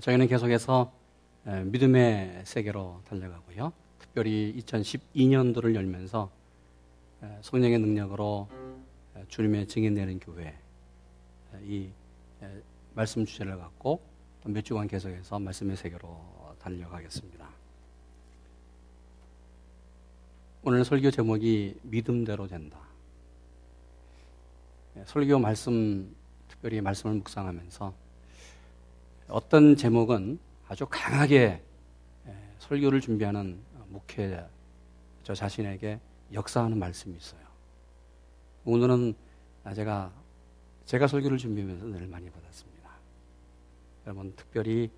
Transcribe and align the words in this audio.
저희는 0.00 0.26
계속해서 0.26 0.92
믿음의 1.44 2.42
세계로 2.44 3.00
달려가고요. 3.06 3.72
특별히 3.98 4.54
2012년도를 4.58 5.74
열면서 5.74 6.30
성령의 7.42 7.78
능력으로 7.78 8.48
주님의 9.28 9.68
증인 9.68 9.94
되는 9.94 10.18
교회 10.18 10.58
이 11.62 11.90
말씀 12.94 13.24
주제를 13.24 13.58
갖고 13.58 14.00
몇 14.44 14.64
주간 14.64 14.88
계속해서 14.88 15.38
말씀의 15.38 15.76
세계로 15.76 16.54
달려가겠습니다. 16.58 17.48
오늘 20.62 20.84
설교 20.84 21.10
제목이 21.10 21.78
믿음대로 21.82 22.46
된다. 22.48 22.78
설교 25.06 25.38
말씀 25.38 26.14
특별히 26.48 26.80
말씀을 26.80 27.16
묵상하면서 27.16 28.03
어떤 29.28 29.74
제목은 29.74 30.38
아주 30.68 30.86
강하게 30.88 31.62
설교를 32.58 33.00
준비하는 33.00 33.58
목회 33.88 34.44
저 35.22 35.34
자신에게 35.34 35.98
역사하는 36.32 36.78
말씀이 36.78 37.16
있어요. 37.16 37.40
오늘은 38.64 39.14
제가 39.74 40.12
제가 40.84 41.06
설교를 41.06 41.38
준비하면서 41.38 41.86
늘 41.86 42.06
많이 42.06 42.28
받았습니다. 42.28 42.90
여러분 44.06 44.32
특별히 44.36 44.90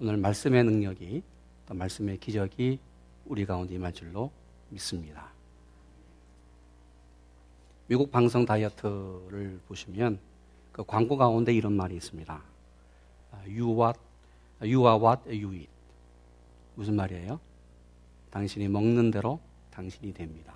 오늘 0.00 0.16
말씀의 0.16 0.64
능력이 0.64 1.22
또 1.66 1.74
말씀의 1.74 2.18
기적이 2.18 2.80
우리 3.26 3.46
가운데 3.46 3.74
임할 3.74 3.92
줄로 3.92 4.32
믿습니다. 4.70 5.32
미국 7.86 8.10
방송 8.10 8.44
다이어트를 8.44 9.60
보시면 9.68 10.18
그 10.72 10.84
광고 10.84 11.16
가운데 11.16 11.52
이런 11.54 11.72
말이 11.72 11.96
있습니다. 11.96 12.42
You 13.46 13.70
what, 13.70 13.98
you 14.60 14.86
are 14.86 14.98
what 15.00 15.22
you 15.28 15.54
eat. 15.54 15.68
무슨 16.74 16.96
말이에요? 16.96 17.40
당신이 18.30 18.68
먹는 18.68 19.10
대로 19.10 19.40
당신이 19.70 20.12
됩니다. 20.14 20.54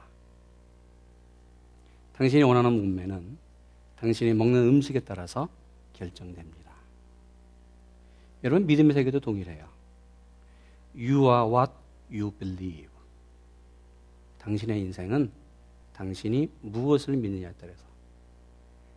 당신이 2.16 2.42
원하는 2.42 2.72
몸매는 2.72 3.38
당신이 3.98 4.34
먹는 4.34 4.68
음식에 4.68 5.00
따라서 5.00 5.48
결정됩니다. 5.94 6.72
여러분, 8.44 8.66
믿음의 8.66 8.94
세계도 8.94 9.20
동일해요. 9.20 9.66
You 10.94 11.22
are 11.24 11.48
what 11.48 11.72
you 12.10 12.30
believe. 12.32 12.90
당신의 14.38 14.80
인생은 14.80 15.30
당신이 15.94 16.50
무엇을 16.60 17.16
믿느냐에 17.16 17.52
따라서, 17.60 17.84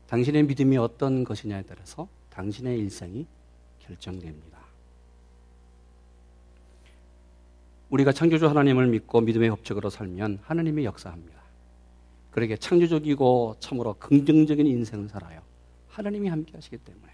당신의 0.07 0.43
믿음이 0.43 0.77
어떤 0.77 1.23
것이냐에 1.23 1.63
따라서 1.63 2.07
당신의 2.31 2.79
일생이 2.79 3.27
결정됩니다. 3.85 4.59
우리가 7.89 8.11
창조주 8.11 8.47
하나님을 8.47 8.87
믿고 8.87 9.21
믿음의 9.21 9.49
법칙으로 9.49 9.89
살면 9.89 10.39
하나님이 10.43 10.85
역사합니다. 10.85 11.35
그러게 12.31 12.57
창조적이고 12.57 13.57
참으로 13.59 13.93
긍정적인 13.93 14.65
인생을 14.65 15.07
살아요. 15.09 15.41
하나님이 15.87 16.27
함께 16.27 16.53
하시기 16.55 16.77
때문에. 16.77 17.13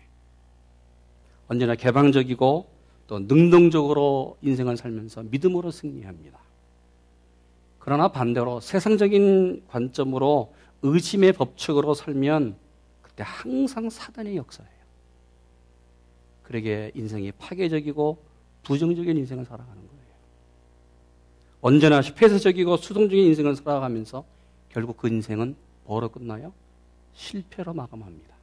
언제나 1.48 1.76
개방적이고 1.76 2.70
또 3.08 3.20
능동적으로 3.20 4.38
인생을 4.42 4.78
살면서 4.78 5.24
믿음으로 5.24 5.70
승리합니다. 5.70 6.40
그러나 7.78 8.08
반대로 8.08 8.60
세상적인 8.60 9.66
관점으로 9.68 10.54
의심의 10.82 11.34
법칙으로 11.34 11.94
살면 11.94 12.56
그때 13.02 13.24
항상 13.26 13.90
사단의 13.90 14.38
역사예요. 14.38 14.81
그러게 16.52 16.92
인생이 16.96 17.32
파괴적이고 17.32 18.22
부정적인 18.64 19.16
인생을 19.16 19.46
살아가는 19.46 19.74
거예요. 19.74 20.02
언제나 21.62 22.02
폐쇄적이고 22.02 22.76
수동적인 22.76 23.26
인생을 23.28 23.56
살아가면서 23.56 24.26
결국 24.68 24.98
그 24.98 25.08
인생은 25.08 25.56
뭐로 25.86 26.09
끝나요? 26.09 26.52
실패로 27.14 27.74
마감합니다. 27.74 28.36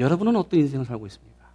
여러분은 0.00 0.34
어떤 0.34 0.58
인생을 0.58 0.84
살고 0.84 1.06
있습니까? 1.06 1.48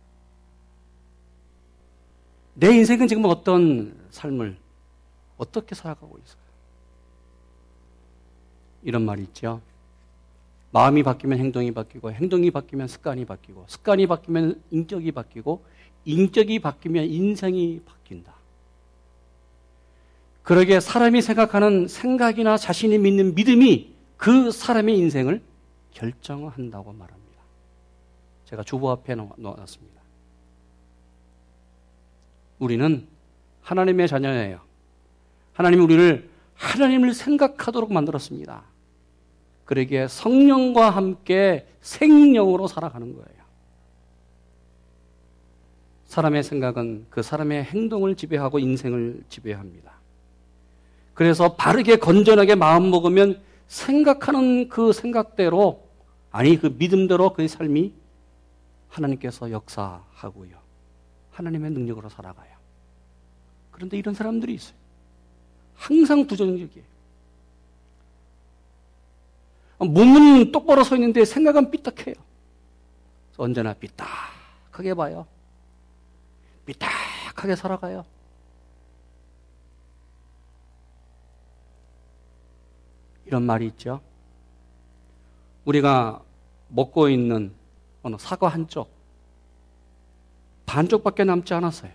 내 2.53 2.73
인생은 2.77 3.09
지금 3.09 3.25
어떤 3.25 4.07
삶을 4.09 4.57
어떻게 5.37 5.75
살아가고 5.75 6.17
있어요? 6.23 6.41
이런 8.83 9.03
말이 9.03 9.23
있죠. 9.23 9.59
마음이 10.73 11.03
바뀌면 11.03 11.37
행동이 11.37 11.71
바뀌고 11.71 12.11
행동이 12.11 12.49
바뀌면 12.49 12.87
습관이 12.87 13.25
바뀌고 13.25 13.65
습관이 13.67 14.07
바뀌면 14.07 14.63
인격이 14.71 15.11
바뀌고 15.11 15.63
인격이 16.03 16.59
바뀌면 16.59 17.05
인생이 17.05 17.81
바뀐다. 17.85 18.33
그러게 20.41 20.79
사람이 20.79 21.21
생각하는 21.21 21.87
생각이나 21.87 22.57
자신이 22.57 22.97
믿는 22.97 23.35
믿음이 23.35 23.93
그 24.17 24.49
사람의 24.49 24.97
인생을 24.97 25.43
결정한다고 25.91 26.91
말합니다. 26.91 27.43
제가 28.45 28.63
주보 28.63 28.89
앞에 28.89 29.13
놓았습니다. 29.13 30.01
우리는 32.57 33.07
하나님의 33.61 34.07
자녀예요. 34.07 34.59
하나님이 35.53 35.83
우리를 35.83 36.29
하나님을 36.55 37.13
생각하도록 37.13 37.93
만들었습니다. 37.93 38.72
그러기에 39.65 40.07
성령과 40.07 40.89
함께 40.89 41.67
생명으로 41.81 42.67
살아가는 42.67 43.13
거예요. 43.13 43.43
사람의 46.05 46.43
생각은 46.43 47.07
그 47.09 47.23
사람의 47.23 47.63
행동을 47.63 48.15
지배하고 48.15 48.59
인생을 48.59 49.23
지배합니다. 49.29 49.93
그래서 51.13 51.55
바르게 51.55 51.97
건전하게 51.97 52.55
마음 52.55 52.91
먹으면 52.91 53.41
생각하는 53.67 54.69
그 54.69 54.93
생각대로 54.93 55.87
아니 56.31 56.57
그 56.57 56.75
믿음대로 56.77 57.33
그의 57.33 57.47
삶이 57.47 57.93
하나님께서 58.89 59.51
역사하고요. 59.51 60.55
하나님의 61.31 61.71
능력으로 61.71 62.09
살아가요. 62.09 62.53
그런데 63.71 63.97
이런 63.97 64.13
사람들이 64.13 64.53
있어요. 64.53 64.75
항상 65.75 66.27
부정적이에요. 66.27 66.92
몸은 69.79 70.51
똑바로 70.51 70.83
서 70.83 70.95
있는데 70.95 71.25
생각은 71.25 71.71
삐딱해요. 71.71 72.15
언제나 73.37 73.73
삐딱하게 73.73 74.93
봐요. 74.93 75.25
삐딱하게 76.65 77.55
살아가요. 77.55 78.05
이런 83.25 83.43
말이 83.43 83.65
있죠. 83.67 84.01
우리가 85.65 86.21
먹고 86.67 87.09
있는 87.09 87.53
어느 88.03 88.15
사과 88.19 88.47
한쪽, 88.49 88.91
반쪽밖에 90.65 91.23
남지 91.23 91.53
않았어요. 91.53 91.91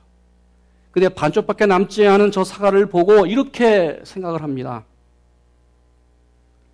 근데 0.91 1.09
반쪽밖에 1.09 1.67
남지 1.67 2.07
않은 2.07 2.31
저 2.31 2.45
사과를 2.45 2.87
보고 2.87 3.27
이렇게 3.27 4.01
생각을 4.05 4.43
합니다. 4.43 4.85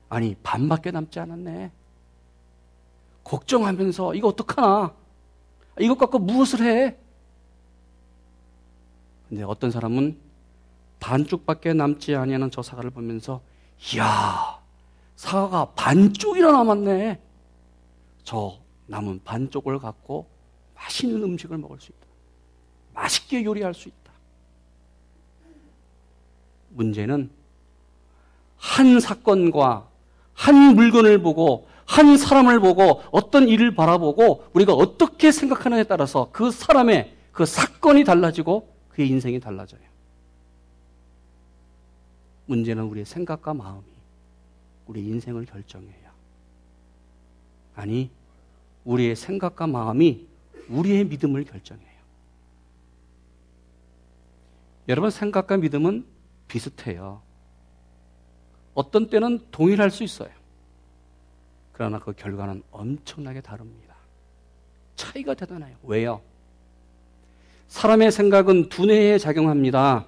아니, 0.09 0.35
반밖에 0.43 0.91
남지 0.91 1.19
않았네. 1.19 1.73
걱정하면서 3.25 4.15
이거 4.15 4.29
어떡하나? 4.29 4.95
이것 5.81 5.99
갖고 5.99 6.19
무엇을 6.19 6.61
해? 6.63 6.97
근데 9.29 9.43
어떤 9.43 9.71
사람은 9.71 10.19
반쪽밖에 11.01 11.73
남지 11.73 12.15
아니하는 12.15 12.51
저 12.51 12.63
사과를 12.63 12.91
보면서 12.91 13.41
이야, 13.95 14.61
사과가 15.17 15.73
반쪽이나 15.73 16.53
남았네. 16.53 17.21
저 18.23 18.59
남은 18.87 19.23
반쪽을 19.25 19.79
갖고 19.79 20.29
맛있는 20.75 21.23
음식을 21.23 21.59
먹을 21.59 21.81
수 21.81 21.91
있다. 21.91 22.07
맛있게 22.95 23.45
요리할 23.45 23.75
수 23.75 23.89
있다. 23.89 24.13
문제는 26.71 27.31
한 28.57 29.01
사건과 29.01 29.89
한 30.35 30.75
물건을 30.75 31.23
보고 31.23 31.69
한 31.87 32.17
사람을 32.17 32.61
보고 32.61 33.03
어떤 33.11 33.49
일을 33.49 33.75
바라보고 33.75 34.45
우리가 34.53 34.73
어떻게 34.73 35.31
생각하느냐에 35.31 35.85
따라서 35.85 36.31
그 36.33 36.51
사람의 36.51 37.15
그 37.33 37.47
사건이 37.47 38.05
달라지고 38.05 38.69
그의 38.89 39.09
인생이 39.09 39.41
달라져요. 39.41 39.83
문제는 42.47 42.85
우리의 42.85 43.05
생각과 43.05 43.55
마음이 43.55 43.85
우리 44.87 45.01
인생을 45.07 45.47
결정해요. 45.47 46.11
아니, 47.75 48.11
우리의 48.85 49.17
생각과 49.17 49.67
마음이 49.67 50.27
우리의 50.69 51.05
믿음을 51.07 51.45
결정해요. 51.45 51.89
여러분, 54.89 55.11
생각과 55.11 55.57
믿음은 55.57 56.05
비슷해요. 56.49 57.23
어떤 58.75 59.09
때는 59.09 59.41
동일할 59.51 59.91
수 59.91 60.03
있어요. 60.05 60.31
그러나 61.73 61.99
그 61.99 62.13
결과는 62.13 62.63
엄청나게 62.71 63.41
다릅니다. 63.41 63.95
차이가 64.97 65.35
대단해요. 65.35 65.77
왜요? 65.83 66.21
사람의 67.69 68.13
생각은 68.13 68.69
두뇌에 68.69 69.19
작용합니다. 69.19 70.07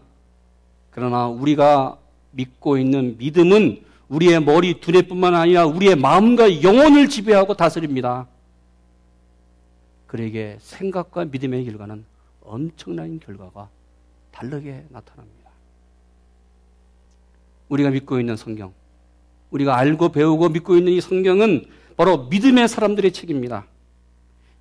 그러나 0.90 1.26
우리가 1.26 1.98
믿고 2.30 2.78
있는 2.78 3.16
믿음은 3.18 3.84
우리의 4.08 4.40
머리, 4.40 4.80
두뇌뿐만 4.80 5.34
아니라 5.34 5.66
우리의 5.66 5.96
마음과 5.96 6.62
영혼을 6.62 7.08
지배하고 7.08 7.54
다스립니다. 7.54 8.26
그에게 10.06 10.56
생각과 10.60 11.24
믿음의 11.24 11.64
결과는 11.64 12.04
엄청난 12.42 13.18
결과가 13.18 13.68
다르게 14.30 14.84
나타납니다. 14.90 15.36
우리가 17.68 17.90
믿고 17.90 18.20
있는 18.20 18.36
성경, 18.36 18.72
우리가 19.50 19.76
알고 19.76 20.10
배우고 20.10 20.50
믿고 20.50 20.76
있는 20.76 20.92
이 20.92 21.00
성경은 21.00 21.66
바로 21.96 22.26
믿음의 22.26 22.68
사람들의 22.68 23.12
책입니다. 23.12 23.66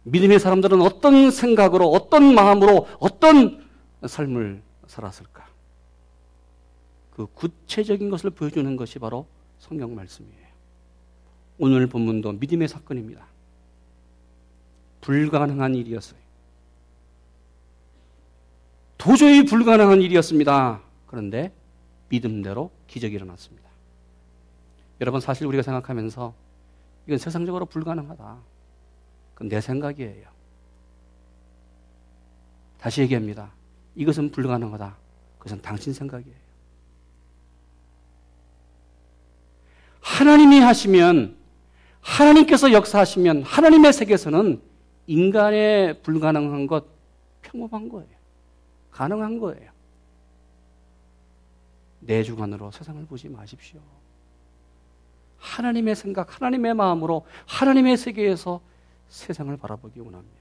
믿음의 0.04 0.40
사람들은 0.40 0.82
어떤 0.82 1.32
생각으로, 1.32 1.90
어떤 1.90 2.36
마음으로, 2.36 2.88
어떤 3.00 3.66
삶을 4.06 4.62
살았을까? 4.88 5.46
그 7.12 7.28
구체적인 7.34 8.10
것을 8.10 8.30
보여주는 8.30 8.76
것이 8.76 9.00
바로 9.00 9.26
성경 9.58 9.96
말씀이에요. 9.96 10.46
오늘 11.58 11.88
본문도 11.88 12.34
믿음의 12.34 12.68
사건입니다. 12.68 13.26
불가능한 15.02 15.76
일이었어요. 15.76 16.20
도저히 18.98 19.46
불가능한 19.46 20.02
일이었습니다. 20.02 20.82
그런데 21.08 21.54
믿음대로 22.10 22.72
기적이 22.88 23.16
일어났습니다. 23.16 23.70
여러분 25.02 25.20
사실 25.20 25.46
우리가 25.48 25.64
생각하면서 25.64 26.34
이건 27.08 27.18
세상적으로 27.18 27.66
불가능하다. 27.66 28.38
그건 29.34 29.50
내 29.50 29.62
생각이에요. 29.62 30.28
다시 32.80 33.02
얘기합니다. 33.02 33.52
이것은 33.96 34.32
불가능하다. 34.32 34.96
그것은 35.40 35.62
당신 35.62 35.94
생각이에요. 35.94 36.46
하나님이 40.02 40.60
하시면 40.60 41.36
하나님께서 42.00 42.72
역사하시면 42.72 43.44
하나님의 43.44 43.92
세계에서는 43.92 44.62
인간의 45.08 46.02
불가능한 46.04 46.68
것 46.68 46.86
평범한 47.42 47.90
거예요. 47.90 48.16
가능한 48.92 49.40
거예요. 49.40 49.75
내 52.06 52.24
주관으로 52.24 52.72
세상을 52.72 53.06
보지 53.06 53.30
마십시오. 53.30 53.80
하나님의 55.38 55.96
생각, 55.96 56.36
하나님의 56.36 56.74
마음으로 56.74 57.26
하나님의 57.46 57.98
세계에서 57.98 58.62
세상을 59.08 59.56
바라보기 59.58 60.00
원합니다. 60.00 60.36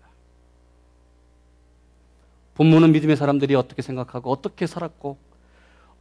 본문은 2.54 2.92
믿음의 2.92 3.16
사람들이 3.16 3.54
어떻게 3.54 3.82
생각하고 3.82 4.30
어떻게 4.30 4.66
살았고 4.66 5.18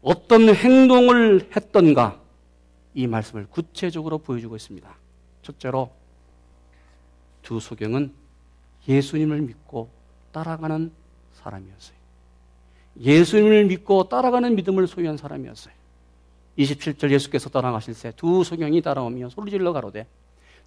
어떤 0.01 0.53
행동을 0.53 1.49
했던가 1.55 2.19
이 2.93 3.07
말씀을 3.07 3.47
구체적으로 3.49 4.19
보여주고 4.19 4.55
있습니다. 4.55 4.95
첫째로 5.41 5.91
두 7.41 7.59
소경은 7.59 8.13
예수님을 8.87 9.41
믿고 9.41 9.89
따라가는 10.31 10.91
사람이었어요. 11.33 12.02
예수님을 12.99 13.65
믿고 13.65 14.09
따라가는 14.09 14.55
믿음을 14.55 14.87
소유한 14.87 15.17
사람이었어요. 15.17 15.73
27절 16.57 17.11
예수께서 17.11 17.49
떠나가실 17.49 17.95
때 17.95 18.11
두 18.15 18.43
소경이 18.43 18.81
따라오며 18.81 19.29
소리질러 19.29 19.73
가로되 19.73 20.05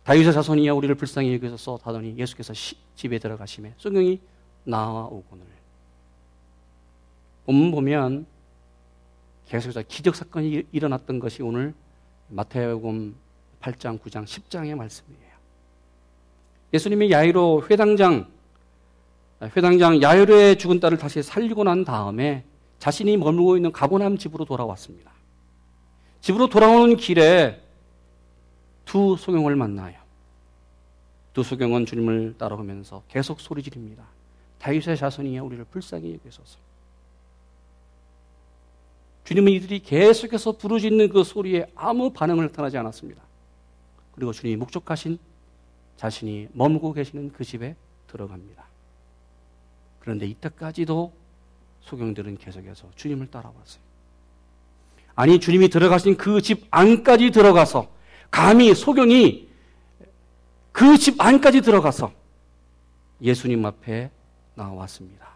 다윗의 0.03 0.33
자손이여 0.33 0.75
우리를 0.75 0.95
불쌍히 0.97 1.33
여기소서 1.35 1.79
하더니 1.83 2.17
예수께서 2.17 2.55
시, 2.55 2.77
집에 2.97 3.19
들어가심에 3.19 3.75
소경이 3.77 4.21
나와오거늘 4.65 5.45
본문 7.45 7.71
보면 7.71 8.27
계속해서 9.47 9.83
기적 9.87 10.17
사건이 10.17 10.65
일어났던 10.73 11.21
것이 11.21 11.43
오늘 11.43 11.73
마태복음 12.29 13.15
8장, 13.61 14.01
9장, 14.01 14.25
10장의 14.25 14.75
말씀이에요. 14.75 15.37
예수님이 16.73 17.13
야이로 17.13 17.67
회당장 17.71 18.29
회당장 19.43 20.01
야이로의 20.01 20.59
죽은 20.59 20.81
딸을 20.81 20.99
다시 20.99 21.23
살리고 21.23 21.65
난 21.65 21.85
다음에 21.85 22.45
자신이 22.79 23.17
머물고 23.17 23.57
있는 23.57 23.73
가고남 23.73 24.17
집으로 24.19 24.45
돌아왔습니다. 24.45 25.11
집으로 26.21 26.49
돌아오는 26.49 26.97
길에 26.97 27.63
두 28.85 29.17
소경을 29.17 29.57
만나요. 29.57 29.99
두 31.33 31.43
소경은 31.43 31.85
주님을 31.85 32.37
따라오면서 32.39 33.03
계속 33.09 33.41
소리 33.41 33.63
지릅니다. 33.63 34.05
다윗의 34.59 34.97
자손이여 34.97 35.45
우리를 35.45 35.65
불쌍히 35.67 36.15
여기소서. 36.15 36.59
주님은 39.25 39.53
이들이 39.53 39.81
계속해서 39.81 40.53
부르짖는 40.53 41.09
그 41.11 41.25
소리에 41.25 41.67
아무 41.75 42.11
반응을 42.13 42.47
나타나지 42.47 42.79
않았습니다. 42.79 43.23
그리고 44.13 44.33
주님이 44.33 44.57
목적하신 44.57 45.19
자신이 45.97 46.49
머물고 46.53 46.93
계시는 46.93 47.33
그 47.33 47.45
집에 47.45 47.75
들어갑니다. 48.07 48.65
그런데 50.07 50.25
이때까지도 50.29 51.13
소경들은 51.81 52.39
계속해서 52.39 52.89
주님을 52.95 53.27
따라왔어요. 53.29 53.83
아니, 55.17 55.41
주님이 55.41 55.69
들어가신 55.69 56.17
그 56.17 56.41
집 56.41 56.69
안까지 56.71 57.33
들어가서 57.33 57.91
감히 58.31 58.73
소경이 58.73 59.49
그 60.71 60.97
집 60.97 61.21
안까지 61.21 61.61
들어가서 61.61 62.13
예수님 63.21 63.67
앞에 63.67 64.13
나왔습니다. 64.55 65.27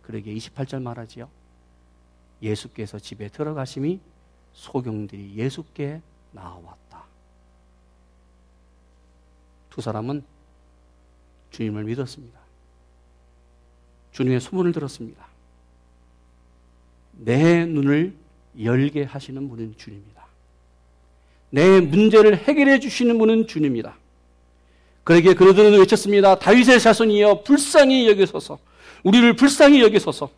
그러게 0.00 0.34
28절 0.34 0.80
말하지요. 0.80 1.28
예수께서 2.40 2.98
집에 2.98 3.28
들어가심이 3.28 4.00
소경들이 4.54 5.34
예수께 5.36 6.00
나왔다. 6.32 7.04
두 9.68 9.82
사람은 9.82 10.24
주님을 11.50 11.84
믿었습니다. 11.84 12.47
주님의 14.18 14.40
소문을 14.40 14.72
들었습니다. 14.72 15.28
내 17.12 17.64
눈을 17.64 18.14
열게 18.60 19.04
하시는 19.04 19.48
분은 19.48 19.76
주님이다. 19.76 20.26
내 21.50 21.80
문제를 21.80 22.36
해결해 22.36 22.80
주시는 22.80 23.16
분은 23.16 23.46
주님이다. 23.46 23.96
그에게 25.04 25.34
그들은 25.34 25.78
외쳤습니다. 25.78 26.36
다윗의 26.36 26.80
자손이여 26.80 27.44
불쌍히 27.44 28.08
여기소서. 28.08 28.58
우리를 29.04 29.36
불쌍히 29.36 29.82
여기소서. 29.82 30.28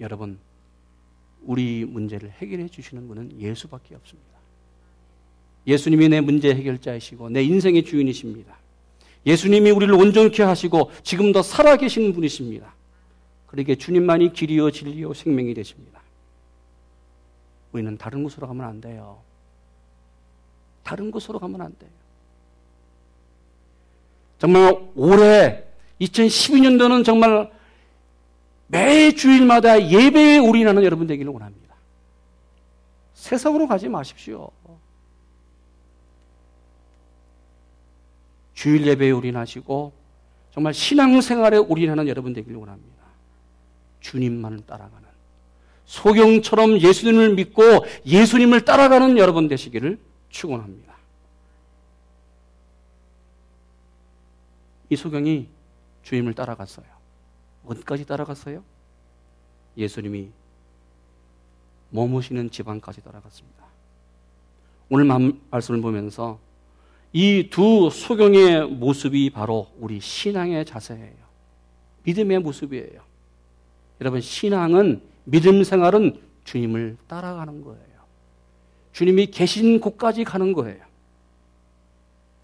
여러분, 0.00 0.40
우리 1.44 1.84
문제를 1.84 2.32
해결해 2.32 2.68
주시는 2.68 3.06
분은 3.06 3.40
예수밖에 3.40 3.94
없습니다. 3.94 4.28
예수님이 5.68 6.08
내 6.08 6.20
문제 6.20 6.52
해결자이시고 6.52 7.30
내 7.30 7.44
인생의 7.44 7.84
주인이십니다. 7.84 8.58
예수님이 9.26 9.70
우리를 9.70 9.92
온전케 9.94 10.42
하시고 10.42 10.90
지금도 11.02 11.42
살아계신 11.42 12.12
분이십니다. 12.12 12.74
그러게 13.46 13.74
주님만이 13.74 14.32
길이요 14.32 14.70
진리요 14.70 15.14
생명이 15.14 15.54
되십니다. 15.54 16.00
우리는 17.72 17.96
다른 17.98 18.22
곳으로 18.22 18.46
가면 18.46 18.66
안 18.66 18.80
돼요. 18.80 19.18
다른 20.82 21.10
곳으로 21.10 21.38
가면 21.38 21.60
안 21.60 21.76
돼요. 21.78 21.90
정말 24.38 24.78
올해 24.94 25.64
2012년도는 26.00 27.04
정말 27.04 27.50
매 28.68 29.12
주일마다 29.12 29.90
예배에 29.90 30.38
올인하는 30.38 30.84
여러분 30.84 31.06
되기를 31.06 31.32
원합니다. 31.32 31.74
세상으로 33.14 33.66
가지 33.66 33.88
마십시오. 33.88 34.50
주일 38.58 38.88
예배에 38.88 39.12
올인하시고 39.12 39.92
정말 40.50 40.74
신앙생활에 40.74 41.58
올인하는 41.58 42.08
여러분 42.08 42.32
되기를 42.32 42.56
원합니다. 42.56 43.04
주님만을 44.00 44.66
따라가는 44.66 45.08
소경처럼 45.84 46.80
예수님을 46.80 47.36
믿고 47.36 47.62
예수님을 48.04 48.64
따라가는 48.64 49.16
여러분 49.16 49.46
되시기를 49.46 50.00
축원합니다. 50.30 50.92
이 54.90 54.96
소경이 54.96 55.46
주님을 56.02 56.34
따라갔어요. 56.34 56.86
어디까지 57.64 58.06
따라갔어요? 58.06 58.64
예수님이 59.76 60.30
머무시는 61.90 62.50
지방까지 62.50 63.04
따라갔습니다. 63.04 63.64
오늘 64.88 65.04
말씀을 65.48 65.80
보면서 65.80 66.40
이 67.12 67.48
두 67.50 67.90
소경의 67.90 68.68
모습이 68.68 69.30
바로 69.30 69.68
우리 69.78 70.00
신앙의 70.00 70.64
자세예요. 70.64 71.16
믿음의 72.04 72.40
모습이에요. 72.40 73.02
여러분, 74.00 74.20
신앙은, 74.20 75.02
믿음 75.24 75.64
생활은 75.64 76.20
주님을 76.44 76.96
따라가는 77.06 77.62
거예요. 77.62 77.98
주님이 78.92 79.26
계신 79.26 79.80
곳까지 79.80 80.24
가는 80.24 80.52
거예요. 80.52 80.84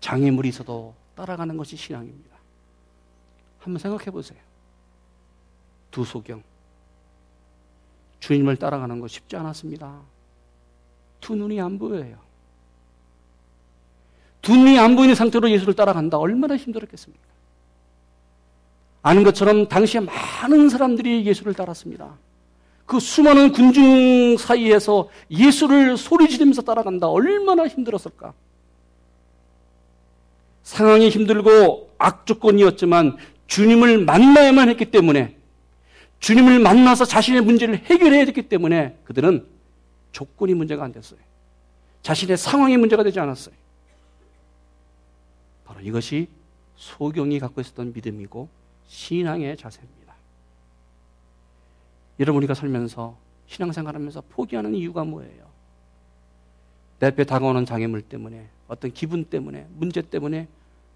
장애물이 0.01 0.49
있어도 0.51 0.95
따라가는 1.15 1.57
것이 1.57 1.77
신앙입니다. 1.77 2.37
한번 3.61 3.79
생각해 3.79 4.11
보세요. 4.11 4.39
두 5.91 6.05
소경. 6.05 6.43
주님을 8.21 8.57
따라가는 8.57 9.01
거 9.01 9.09
쉽지 9.09 9.37
않았습니다. 9.37 10.01
두 11.21 11.35
눈이 11.35 11.61
안 11.61 11.79
보여요. 11.79 12.19
두 14.45 14.55
눈이 14.55 14.79
안 14.79 14.95
보이는 14.95 15.15
상태로 15.15 15.51
예수를 15.51 15.75
따라간다. 15.75 16.19
얼마나 16.19 16.57
힘들었겠습니까? 16.57 17.25
아는 19.03 19.25
것처럼 19.25 19.69
당시에 19.69 20.01
많은 20.01 20.69
사람들이 20.69 21.27
예수를 21.27 21.55
따랐습니다. 21.55 22.13
그 22.87 23.01
수많은 23.01 23.53
군중 23.53 24.37
사이에서 24.37 25.09
예수를 25.31 25.97
소리 25.97 26.29
지르면서 26.29 26.63
따라간다. 26.63 27.09
얼마나 27.09 27.67
힘들었을까? 27.67 28.35
상황이 30.63 31.09
힘들고 31.09 31.95
악조건이었지만 31.99 33.17
주님을 33.47 34.05
만나야만 34.05 34.69
했기 34.69 34.91
때문에 34.91 35.37
주님을 36.21 36.59
만나서 36.59 37.07
자신의 37.07 37.43
문제를 37.43 37.77
해결해야 37.77 38.25
됐기 38.27 38.43
때문에 38.49 38.97
그들은 39.05 39.47
조건이 40.13 40.55
문제가 40.55 40.85
안 40.85 40.93
됐어요. 40.93 41.19
자신의 42.03 42.37
상황이 42.37 42.77
문제가 42.77 43.03
되지 43.03 43.21
않았어요. 43.21 43.55
이것이 45.85 46.29
소경이 46.77 47.39
갖고 47.39 47.61
있었던 47.61 47.93
믿음이고 47.93 48.49
신앙의 48.87 49.57
자세입니다. 49.59 50.15
여러분 52.21 52.39
우리가 52.39 52.55
살면서 52.55 53.17
신앙생활하면서 53.47 54.23
포기하는 54.31 54.75
이유가 54.75 55.05
뭐예요? 55.05 55.45
내 57.01 57.09
앞에 57.09 57.25
다가오는 57.25 57.67
장애물 57.67 58.01
때문에 58.01 58.49
어떤 58.67 58.93
기분 58.93 59.25
때문에 59.25 59.67
문제 59.75 60.01
때문에 60.01 60.49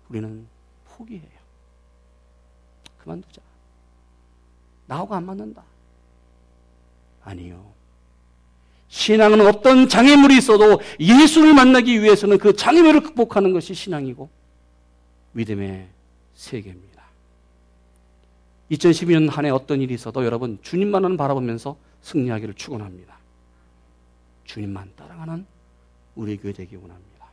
우리는 0.08 0.46
포기해요. 0.86 1.38
그만두자. 3.02 3.42
나하고 4.86 5.14
안 5.14 5.26
맞는다. 5.26 5.62
아니요. 7.24 7.72
신앙은 8.88 9.46
어떤 9.46 9.86
장애물이 9.86 10.38
있어도 10.38 10.80
예수를 10.98 11.52
만나기 11.52 12.00
위해서는 12.00 12.38
그 12.38 12.56
장애물을 12.56 13.02
극복하는 13.02 13.52
것이 13.52 13.74
신앙이고 13.74 14.37
믿음의 15.32 15.88
세계입니다. 16.34 17.02
2012년 18.70 19.30
한 19.30 19.44
해 19.44 19.50
어떤 19.50 19.80
일이 19.80 19.94
있어도 19.94 20.24
여러분 20.24 20.58
주님만을 20.62 21.16
바라보면서 21.16 21.76
승리하기를 22.02 22.54
축원합니다. 22.54 23.16
주님만 24.44 24.92
따라가는 24.96 25.46
우리 26.16 26.36
교회 26.36 26.52
되기 26.52 26.76
원합니다. 26.76 27.26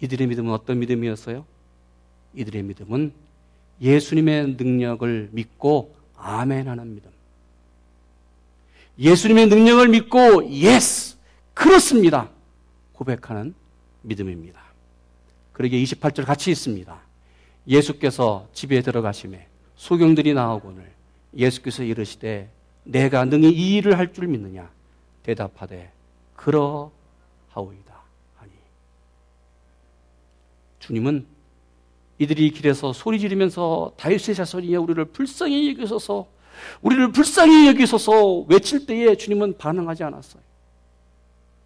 이들의 0.00 0.26
믿음은 0.26 0.52
어떤 0.52 0.78
믿음이었어요? 0.80 1.44
이들의 2.34 2.62
믿음은 2.64 3.12
예수님의 3.80 4.56
능력을 4.56 5.30
믿고 5.32 5.94
아멘 6.16 6.68
하는 6.68 6.94
믿음. 6.94 7.10
예수님의 8.98 9.46
능력을 9.48 9.88
믿고 9.88 10.50
yes 10.50 11.16
그렇습니다. 11.54 12.30
고백하는 12.92 13.54
믿음입니다. 14.02 14.63
그러게 15.54 15.82
28절 15.82 16.26
같이 16.26 16.50
읽습니다. 16.50 17.00
예수께서 17.66 18.46
집에 18.52 18.82
들어가심에 18.82 19.46
소경들이 19.76 20.34
나오거늘 20.34 20.92
예수께서 21.34 21.82
이르시되 21.82 22.50
내가 22.84 23.24
능히 23.24 23.50
이 23.50 23.76
일을 23.76 23.96
할 23.96 24.12
줄 24.12 24.26
믿느냐 24.26 24.70
대답하되 25.22 25.90
그러하오이다 26.36 26.92
하니 28.36 28.52
주님은 30.80 31.26
이들이 32.18 32.50
길에서 32.50 32.92
소리 32.92 33.18
지르면서 33.18 33.92
다윗의 33.96 34.34
자손이여 34.34 34.82
우리를 34.82 35.04
불쌍히 35.06 35.70
여기소서 35.70 36.26
우리를 36.82 37.12
불쌍히 37.12 37.68
여기소서 37.68 38.44
외칠 38.48 38.86
때에 38.86 39.16
주님은 39.16 39.58
반응하지 39.58 40.04
않았어요. 40.04 40.42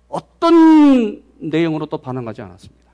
어떤 0.09 1.23
내용으로 1.39 1.87
또 1.87 1.99
반응하지 1.99 2.41
않았습니다. 2.43 2.88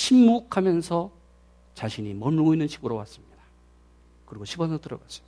침묵하면서 0.00 1.10
자신이 1.74 2.14
머물고 2.14 2.54
있는 2.54 2.68
집으로 2.68 2.96
왔습니다. 2.96 3.36
그리고 4.24 4.44
집안으로 4.44 4.78
들어갔어요. 4.78 5.24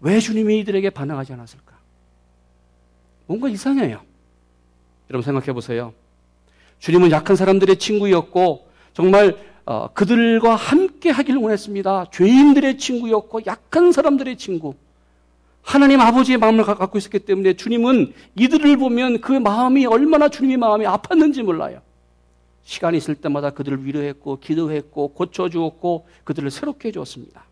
왜 0.00 0.18
주님이 0.18 0.60
이들에게 0.60 0.90
반응하지 0.90 1.32
않았을까? 1.32 1.76
뭔가 3.26 3.48
이상해요. 3.48 4.02
여러분 5.10 5.24
생각해 5.24 5.52
보세요. 5.52 5.92
주님은 6.80 7.10
약한 7.12 7.36
사람들의 7.36 7.78
친구였고 7.78 8.68
정말 8.92 9.36
어, 9.64 9.88
그들과 9.94 10.54
함께 10.54 11.10
하기를 11.10 11.40
원했습니다. 11.40 12.06
죄인들의 12.12 12.78
친구였고 12.78 13.40
약한 13.46 13.92
사람들의 13.92 14.36
친구. 14.36 14.74
하나님 15.62 16.00
아버지의 16.00 16.38
마음을 16.38 16.64
갖고 16.64 16.98
있었기 16.98 17.20
때문에 17.20 17.54
주님은 17.54 18.12
이들을 18.36 18.76
보면 18.76 19.20
그 19.20 19.32
마음이 19.32 19.86
얼마나 19.86 20.28
주님의 20.28 20.56
마음이 20.58 20.84
아팠는지 20.84 21.42
몰라요. 21.42 21.80
시간이 22.66 22.98
있을 22.98 23.14
때마다 23.14 23.50
그들을 23.50 23.86
위로했고 23.86 24.40
기도했고 24.40 25.14
고쳐주었고 25.14 26.08
그들을 26.24 26.50
새롭게 26.50 26.88
해주었습니다. 26.88 27.44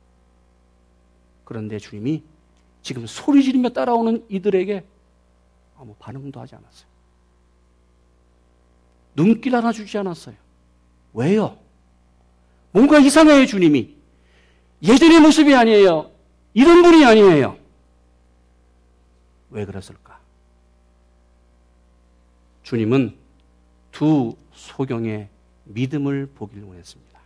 그런데 1.45 1.79
주님이 1.79 2.25
지금 2.83 3.07
소리 3.07 3.45
지르며 3.45 3.69
따라오는 3.69 4.27
이들에게 4.29 4.85
아무 5.79 5.95
반응도 6.01 6.41
하지 6.41 6.57
않았어요. 6.57 6.89
눈길 9.15 9.55
하나 9.55 9.71
주지 9.71 9.97
않았어요. 9.97 10.35
왜요? 11.13 11.57
뭔가 12.73 12.99
이상해요, 12.99 13.47
주님이. 13.47 13.95
예전의 14.83 15.21
모습이 15.21 15.55
아니에요. 15.55 16.11
이런 16.55 16.83
분이 16.83 17.05
아니에요. 17.05 17.57
왜 19.51 19.65
그랬을까? 19.65 20.19
주님은 22.65 23.24
두 23.95 24.35
소경의 24.53 25.29
믿음을 25.65 26.27
보기를 26.35 26.65
원했습니다. 26.65 27.21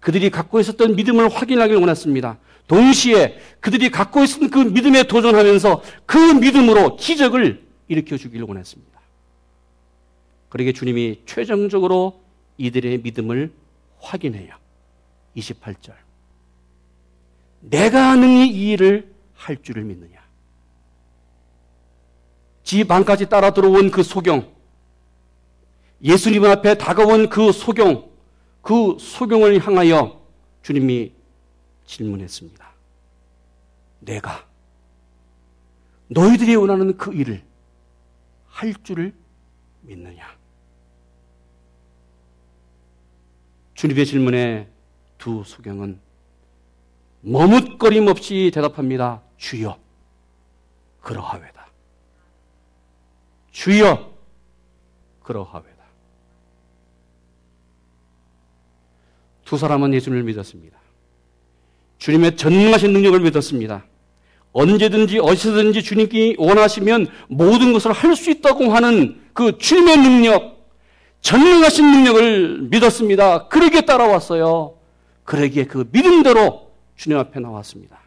그들이 0.00 0.30
갖고 0.30 0.58
있었던 0.58 0.96
믿음을 0.96 1.28
확인하기를 1.28 1.78
원했습니다. 1.78 2.38
동시에 2.66 3.38
그들이 3.60 3.90
갖고 3.90 4.24
있었던 4.24 4.48
그 4.48 4.58
믿음에 4.58 5.02
도전하면서 5.04 5.82
그 6.06 6.16
믿음으로 6.16 6.96
기적을 6.96 7.62
일으켜 7.86 8.16
주기를 8.16 8.46
원했습니다. 8.46 8.98
그러게 10.48 10.72
주님이 10.72 11.20
최종적으로 11.26 12.22
이들의 12.56 13.02
믿음을 13.02 13.52
확인해요. 14.00 14.56
28절. 15.36 15.92
내가 17.60 18.16
능히 18.16 18.48
이 18.48 18.70
일을 18.70 19.12
할 19.34 19.62
줄을 19.62 19.84
믿느냐? 19.84 20.18
집 22.64 22.90
안까지 22.90 23.28
따라 23.28 23.52
들어온 23.52 23.90
그 23.90 24.02
소경, 24.02 24.50
예수님 26.02 26.44
앞에 26.44 26.76
다가온 26.76 27.28
그 27.28 27.52
소경, 27.52 28.10
그 28.60 28.96
소경을 28.98 29.64
향하여 29.64 30.20
주님이 30.62 31.12
질문했습니다. 31.86 32.72
내가 34.00 34.46
너희들이 36.08 36.56
원하는 36.56 36.96
그 36.96 37.12
일을 37.12 37.42
할 38.48 38.74
줄을 38.82 39.14
믿느냐? 39.82 40.36
주님의 43.74 44.06
질문에 44.06 44.68
두 45.18 45.42
소경은 45.44 46.00
머뭇거림 47.20 48.08
없이 48.08 48.50
대답합니다. 48.52 49.22
주여, 49.36 49.78
그러하외다. 51.00 51.66
주여, 53.52 54.12
그러하외다. 55.22 55.81
두 59.52 59.58
사람은 59.58 59.92
예수님을 59.92 60.22
믿었습니다. 60.22 60.78
주님의 61.98 62.38
전능하신 62.38 62.90
능력을 62.94 63.20
믿었습니다. 63.20 63.84
언제든지 64.52 65.18
어디서든지 65.18 65.82
주님께 65.82 66.36
원하시면 66.38 67.08
모든 67.28 67.74
것을 67.74 67.92
할 67.92 68.16
수 68.16 68.30
있다고 68.30 68.72
하는 68.72 69.20
그 69.34 69.58
주님의 69.58 69.98
능력, 69.98 70.70
전능하신 71.20 71.84
능력을 71.84 72.62
믿었습니다. 72.70 73.48
그러기에 73.48 73.82
따라왔어요. 73.82 74.78
그러기에 75.24 75.64
그 75.66 75.86
믿음대로 75.92 76.72
주님 76.96 77.18
앞에 77.18 77.38
나왔습니다. 77.38 78.00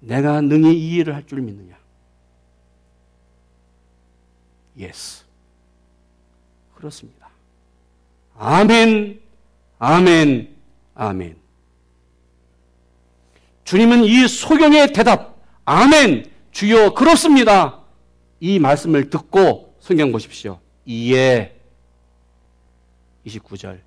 내가 0.00 0.40
능히 0.40 0.72
이 0.78 0.94
일을 0.96 1.14
할 1.14 1.26
줄 1.26 1.42
믿느냐? 1.42 1.76
Yes. 4.78 5.24
그렇습니다. 6.74 7.28
아멘. 8.38 9.25
아멘, 9.78 10.56
아멘. 10.94 11.36
주님은 13.64 14.04
이 14.04 14.28
소경의 14.28 14.92
대답, 14.92 15.36
아멘, 15.64 16.30
주여, 16.52 16.94
그렇습니다. 16.94 17.80
이 18.40 18.58
말씀을 18.58 19.10
듣고 19.10 19.74
성경 19.80 20.12
보십시오. 20.12 20.60
이에 20.84 21.56
29절 23.26 23.80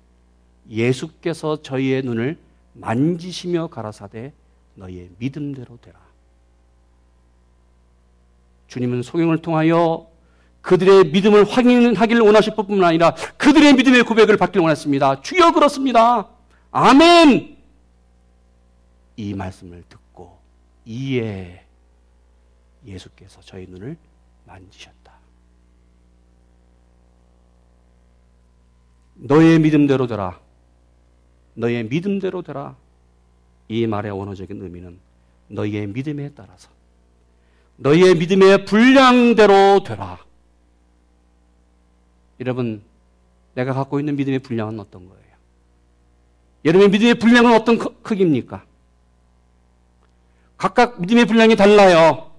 예수께서 0.68 1.62
저희의 1.62 2.02
눈을 2.02 2.38
만지시며 2.74 3.68
가라사대 3.68 4.32
너희의 4.74 5.10
믿음대로 5.18 5.78
되라. 5.80 5.98
주님은 8.68 9.02
소경을 9.02 9.38
통하여 9.42 10.09
그들의 10.70 11.10
믿음을 11.10 11.42
확인하기를 11.50 12.22
원하실 12.22 12.54
뿐만 12.54 12.90
아니라 12.90 13.12
그들의 13.36 13.74
믿음의 13.74 14.04
고백을 14.04 14.36
받기를 14.36 14.62
원했습니다. 14.62 15.20
주여 15.20 15.50
그렇습니다. 15.50 16.28
아멘! 16.70 17.56
이 19.16 19.34
말씀을 19.34 19.82
듣고 19.88 20.38
이에 20.84 21.64
예수께서 22.86 23.40
저희 23.40 23.66
눈을 23.66 23.96
만지셨다. 24.46 25.12
너의 29.14 29.58
믿음대로 29.58 30.06
되라. 30.06 30.38
너의 31.54 31.82
믿음대로 31.82 32.42
되라. 32.42 32.76
이 33.66 33.88
말의 33.88 34.12
원어적인 34.12 34.62
의미는 34.62 35.00
너희의 35.48 35.88
믿음에 35.88 36.30
따라서 36.36 36.70
너희의 37.74 38.14
믿음의 38.14 38.66
분량대로 38.66 39.82
되라. 39.82 40.29
여러분, 42.40 42.82
내가 43.54 43.74
갖고 43.74 44.00
있는 44.00 44.16
믿음의 44.16 44.40
분량은 44.40 44.80
어떤 44.80 45.08
거예요? 45.08 45.20
여러분의 46.64 46.90
믿음의 46.90 47.14
분량은 47.14 47.54
어떤 47.54 47.78
크기입니까? 48.02 48.64
각각 50.56 51.00
믿음의 51.00 51.26
분량이 51.26 51.56
달라요. 51.56 52.30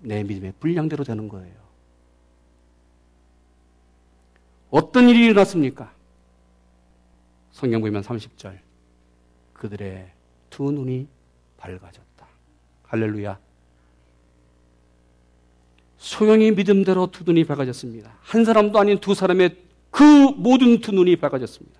내 0.00 0.22
믿음의 0.22 0.54
분량대로 0.60 1.04
되는 1.04 1.28
거예요. 1.28 1.56
어떤 4.70 5.08
일이 5.08 5.26
일어났습니까? 5.26 5.92
성경 7.50 7.80
보면 7.80 8.02
30절. 8.02 8.58
그들의 9.54 10.12
두 10.50 10.70
눈이 10.70 11.08
밝아졌다. 11.56 12.28
할렐루야. 12.84 13.38
소영이 16.08 16.52
믿음대로 16.52 17.08
두 17.08 17.22
눈이 17.24 17.44
밝아졌습니다. 17.44 18.16
한 18.22 18.46
사람도 18.46 18.78
아닌 18.78 18.98
두 18.98 19.14
사람의 19.14 19.56
그 19.90 20.02
모든 20.02 20.80
두 20.80 20.90
눈이 20.90 21.16
밝아졌습니다. 21.16 21.78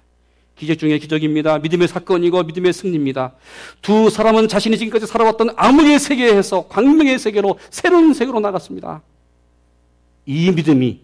기적 0.55 0.79
중의 0.79 1.01
기적입니다. 1.01 1.59
믿음의 1.61 1.89
사건이고 1.89 2.43
믿음의 2.43 2.75
승리입니다. 2.75 3.35
두 3.81 4.11
사람은 4.11 4.49
자신이 4.49 4.77
지금까지 4.77 5.07
살아왔던 5.07 5.55
암흑의 5.57 5.99
세계에서 5.99 6.69
광명의 6.69 7.19
세계로 7.19 7.59
새로운 7.71 8.13
세계로 8.13 8.41
나갔습니다. 8.41 9.01
이 10.27 10.51
믿음이 10.51 11.01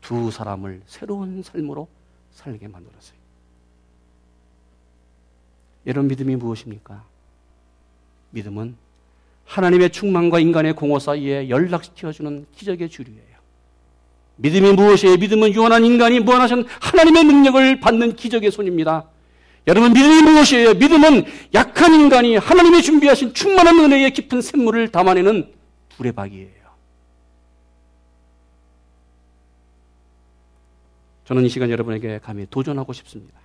두 0.00 0.32
사람을 0.32 0.82
새로운 0.86 1.44
삶으로 1.44 1.86
살게 2.32 2.66
만들었어요. 2.66 3.16
여러분 5.86 6.08
믿음이 6.08 6.34
무엇입니까? 6.34 7.04
믿음은 8.30 8.85
하나님의 9.46 9.90
충만과 9.90 10.40
인간의 10.40 10.74
공허 10.74 10.98
사이에 10.98 11.48
연락시켜주는 11.48 12.46
기적의 12.54 12.90
주류예요. 12.90 13.36
믿음이 14.36 14.72
무엇이에요? 14.72 15.16
믿음은 15.16 15.54
유한한 15.54 15.84
인간이 15.84 16.20
무한하신 16.20 16.66
하나님의 16.80 17.24
능력을 17.24 17.80
받는 17.80 18.16
기적의 18.16 18.50
손입니다. 18.50 19.08
여러분, 19.66 19.92
믿음이 19.92 20.22
무엇이에요? 20.22 20.74
믿음은 20.74 21.24
약한 21.54 21.94
인간이 21.94 22.36
하나님이 22.36 22.82
준비하신 22.82 23.34
충만한 23.34 23.78
은혜의 23.78 24.12
깊은 24.12 24.42
샘물을 24.42 24.88
담아내는 24.92 25.52
두레박이에요. 25.96 26.56
저는 31.24 31.44
이 31.44 31.48
시간 31.48 31.70
여러분에게 31.70 32.20
감히 32.22 32.46
도전하고 32.48 32.92
싶습니다. 32.92 33.40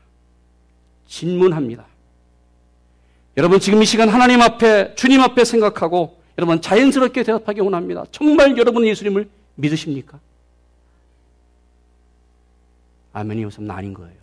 질문합니다. 1.07 1.87
여러분 3.37 3.59
지금 3.59 3.81
이 3.81 3.85
시간 3.85 4.09
하나님 4.09 4.41
앞에 4.41 4.95
주님 4.95 5.21
앞에 5.21 5.45
생각하고 5.45 6.21
여러분 6.37 6.61
자연스럽게 6.61 7.23
대답하기 7.23 7.61
원합니다. 7.61 8.05
정말 8.11 8.57
여러분 8.57 8.85
예수님을 8.85 9.29
믿으십니까? 9.55 10.19
아멘이 13.13 13.43
우선 13.45 13.69
아닌 13.69 13.93
거예요. 13.93 14.21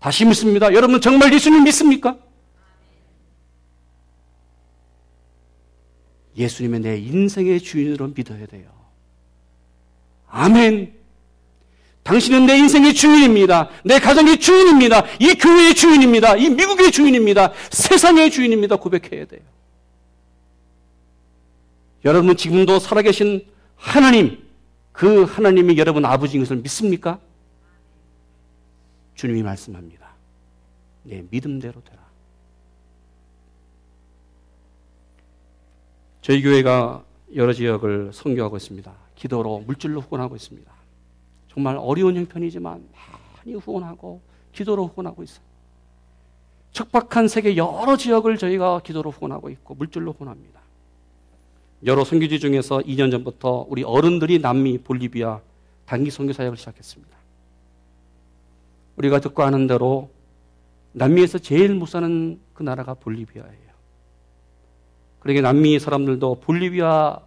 다시 0.00 0.24
묻습니다. 0.24 0.72
여러분 0.72 1.00
정말 1.00 1.32
예수님 1.32 1.64
믿습니까? 1.64 2.16
예수님의 6.36 6.80
내 6.80 6.98
인생의 6.98 7.60
주인으로 7.60 8.08
믿어야 8.08 8.46
돼요. 8.46 8.70
아멘. 10.28 10.94
당신은 12.06 12.46
내 12.46 12.56
인생의 12.56 12.94
주인입니다. 12.94 13.68
내 13.84 13.98
가정의 13.98 14.38
주인입니다. 14.38 15.04
이 15.18 15.34
교회의 15.34 15.74
주인입니다. 15.74 16.36
이 16.36 16.48
미국의 16.50 16.92
주인입니다. 16.92 17.52
세상의 17.70 18.30
주인입니다. 18.30 18.76
고백해야 18.76 19.26
돼요. 19.26 19.40
여러분은 22.04 22.36
지금도 22.36 22.78
살아계신 22.78 23.44
하나님, 23.74 24.40
그 24.92 25.24
하나님이 25.24 25.76
여러분 25.78 26.04
아버지인 26.04 26.44
것을 26.44 26.58
믿습니까? 26.58 27.18
주님이 29.16 29.42
말씀합니다. 29.42 30.10
내 31.02 31.24
믿음대로 31.28 31.82
되라. 31.82 32.06
저희 36.22 36.40
교회가 36.40 37.02
여러 37.34 37.52
지역을 37.52 38.12
선교하고 38.12 38.56
있습니다. 38.56 38.92
기도로 39.16 39.64
물질로 39.66 40.00
후원하고 40.02 40.36
있습니다. 40.36 40.75
정말 41.56 41.78
어려운 41.78 42.16
형편이지만 42.16 42.86
많이 43.38 43.54
후원하고 43.54 44.20
기도로 44.52 44.88
후원하고 44.88 45.22
있어요. 45.22 45.44
척박한 46.72 47.28
세계 47.28 47.56
여러 47.56 47.96
지역을 47.96 48.36
저희가 48.36 48.80
기도로 48.80 49.10
후원하고 49.10 49.48
있고 49.48 49.74
물질로 49.74 50.12
후원합니다. 50.12 50.60
여러 51.86 52.04
선교지 52.04 52.40
중에서 52.40 52.80
2년 52.80 53.10
전부터 53.10 53.66
우리 53.70 53.82
어른들이 53.82 54.38
남미 54.38 54.76
볼리비아 54.78 55.40
단기 55.86 56.10
선교 56.10 56.34
사역을 56.34 56.58
시작했습니다. 56.58 57.16
우리가 58.96 59.20
듣고 59.20 59.42
아는 59.42 59.66
대로 59.66 60.10
남미에서 60.92 61.38
제일 61.38 61.74
못 61.74 61.86
사는 61.86 62.38
그 62.52 62.62
나라가 62.64 62.92
볼리비아예요. 62.92 63.66
그러게 65.20 65.40
남미 65.40 65.78
사람들도 65.78 66.40
볼리비아 66.40 67.18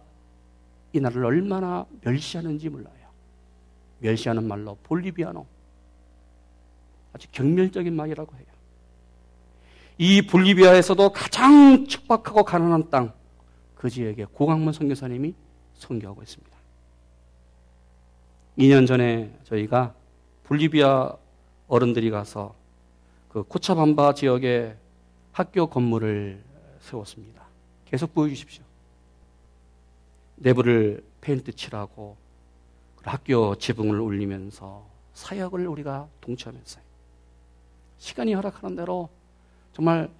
이 0.92 1.00
나라를 1.00 1.24
얼마나 1.24 1.84
멸시하는지 2.02 2.68
몰라요. 2.68 2.99
멸시하는 4.00 4.46
말로 4.46 4.76
볼리비아노. 4.82 5.46
아주 7.12 7.28
경멸적인 7.32 7.94
말이라고 7.94 8.36
해요. 8.36 8.44
이 9.98 10.22
볼리비아에서도 10.22 11.12
가장 11.12 11.86
척박하고 11.86 12.44
가난한 12.44 12.90
땅, 12.90 13.12
그 13.74 13.90
지역에 13.90 14.26
고강문 14.32 14.72
선교사님이 14.72 15.34
선교하고 15.74 16.22
있습니다. 16.22 16.56
2년 18.58 18.86
전에 18.86 19.36
저희가 19.44 19.94
볼리비아 20.44 21.16
어른들이 21.68 22.10
가서 22.10 22.54
그 23.28 23.42
코차밤바 23.44 24.14
지역에 24.14 24.76
학교 25.32 25.68
건물을 25.68 26.42
세웠습니다. 26.80 27.44
계속 27.84 28.12
보여주십시오. 28.14 28.64
내부를 30.36 31.04
페인트 31.20 31.52
칠하고 31.52 32.16
학교 33.02 33.54
지붕을 33.56 33.98
울리면서 33.98 34.86
사역을 35.14 35.66
우리가 35.66 36.08
동참했어요. 36.20 36.82
시간이 37.98 38.34
허락하는 38.34 38.76
대로 38.76 39.08
정말 39.72 40.10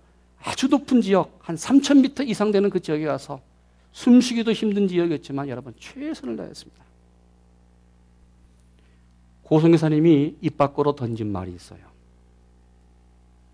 아주 0.43 0.69
높은 0.69 1.01
지역, 1.01 1.38
한 1.43 1.57
3,000m 1.57 2.27
이상 2.29 2.51
되는 2.51 2.71
그 2.71 2.81
지역에 2.81 3.05
가서 3.05 3.40
숨쉬기도 3.93 4.53
힘든 4.53 4.88
지역이었지만 4.88 5.49
여러분 5.49 5.75
최선을 5.79 6.37
다했습니다. 6.37 6.85
고성교사님이 9.43 10.37
입 10.40 10.57
밖으로 10.57 10.95
던진 10.95 11.33
말이 11.33 11.53
있어요. 11.53 11.81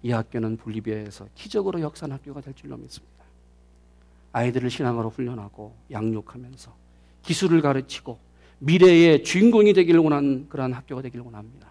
이 0.03 0.13
학교는 0.13 0.59
볼리비아에서 0.59 1.27
기적으로 1.35 1.81
역산 1.81 2.13
학교가 2.13 2.43
될 2.43 2.55
줄로 2.55 2.77
믿습니다. 2.77 3.25
아이들을 4.33 4.69
신앙으로 4.71 5.09
훈련하고 5.09 5.75
양육하면서 5.91 6.73
기술을 7.23 7.63
가르치고 7.63 8.26
미래의 8.59 9.23
주인공이 9.25 9.73
되기를 9.73 10.01
원하는 10.01 10.49
그러한 10.49 10.73
학교가 10.73 11.03
되기를 11.03 11.25
원합니다. 11.25 11.71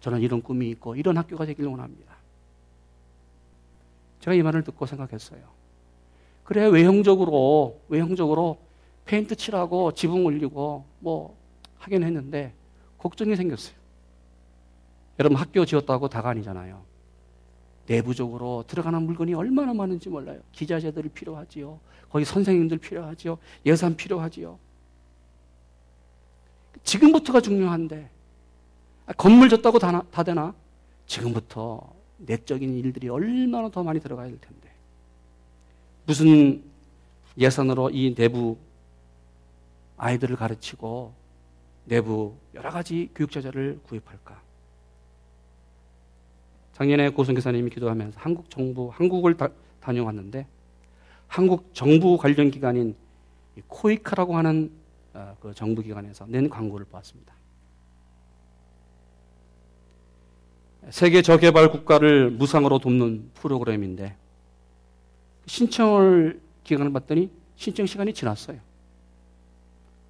저는 0.00 0.20
이런 0.20 0.42
꿈이 0.42 0.70
있고 0.70 0.96
이런 0.96 1.16
학교가 1.16 1.46
되기를 1.46 1.68
원합니다. 1.70 2.16
제가 4.20 4.34
이 4.34 4.42
말을 4.42 4.64
듣고 4.64 4.86
생각했어요. 4.86 5.40
그래 6.44 6.66
외형적으로 6.66 7.80
외형적으로 7.88 8.58
페인트 9.04 9.36
칠하고 9.36 9.92
지붕 9.92 10.26
올리고 10.26 10.84
뭐 11.00 11.36
하긴 11.78 12.02
했는데 12.02 12.52
걱정이 12.98 13.36
생겼어요. 13.36 13.76
여러분 15.18 15.38
학교 15.38 15.64
지었다고 15.64 16.08
다가 16.08 16.30
아니잖아요. 16.30 16.82
내부적으로 17.86 18.64
들어가는 18.66 19.00
물건이 19.02 19.34
얼마나 19.34 19.72
많은지 19.72 20.08
몰라요. 20.08 20.40
기자재들이 20.52 21.08
필요하지요. 21.10 21.78
거기 22.10 22.24
선생님들 22.24 22.78
필요하지요. 22.78 23.38
예산 23.64 23.96
필요하지요. 23.96 24.58
지금부터가 26.86 27.40
중요한데 27.40 28.08
아, 29.06 29.12
건물 29.12 29.48
졌다고 29.50 29.78
다, 29.78 30.02
다 30.10 30.22
되나? 30.22 30.54
지금부터 31.06 31.92
내적인 32.18 32.78
일들이 32.78 33.08
얼마나 33.08 33.68
더 33.68 33.82
많이 33.82 34.00
들어가야 34.00 34.28
될 34.28 34.40
텐데 34.40 34.70
무슨 36.06 36.62
예산으로 37.36 37.90
이 37.90 38.14
내부 38.14 38.56
아이들을 39.98 40.36
가르치고 40.36 41.12
내부 41.84 42.34
여러 42.54 42.70
가지 42.70 43.10
교육자재를 43.14 43.80
구입할까? 43.84 44.40
작년에 46.72 47.10
고성교사님이 47.10 47.70
기도하면서 47.70 48.18
한국 48.20 48.50
정부, 48.50 48.90
한국을 48.92 49.36
다, 49.36 49.48
다녀왔는데 49.80 50.46
한국 51.26 51.70
정부 51.74 52.16
관련 52.16 52.50
기관인 52.50 52.94
코이카라고 53.68 54.36
하는 54.36 54.70
어, 54.70 54.85
그 55.40 55.54
정부 55.54 55.82
기관에서 55.82 56.26
낸 56.26 56.48
광고를 56.48 56.86
보았습니다. 56.86 57.34
세계 60.90 61.22
저개발 61.22 61.70
국가를 61.70 62.30
무상으로 62.30 62.78
돕는 62.78 63.30
프로그램인데 63.34 64.16
신청을 65.46 66.40
기간을 66.64 66.92
봤더니 66.92 67.30
신청 67.56 67.86
시간이 67.86 68.12
지났어요. 68.12 68.60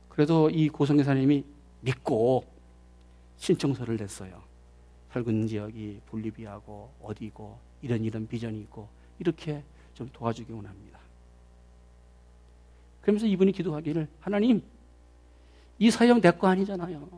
그래도 0.08 0.50
이 0.50 0.68
고성교사님이 0.68 1.44
믿고 1.80 2.44
신청서를 3.36 3.96
냈어요. 3.96 4.42
살군 5.12 5.46
지역이 5.46 6.00
볼리비아고 6.06 6.90
어디고 7.02 7.58
이런 7.82 8.02
이런 8.02 8.26
비전이 8.26 8.60
있고 8.62 8.88
이렇게 9.18 9.62
좀 9.94 10.08
도와주기 10.12 10.52
원합니다. 10.52 10.98
그러면서 13.00 13.26
이분이 13.26 13.52
기도하기를 13.52 14.08
하나님 14.20 14.62
이 15.78 15.90
사역 15.90 16.20
내거 16.20 16.46
아니잖아요. 16.48 17.08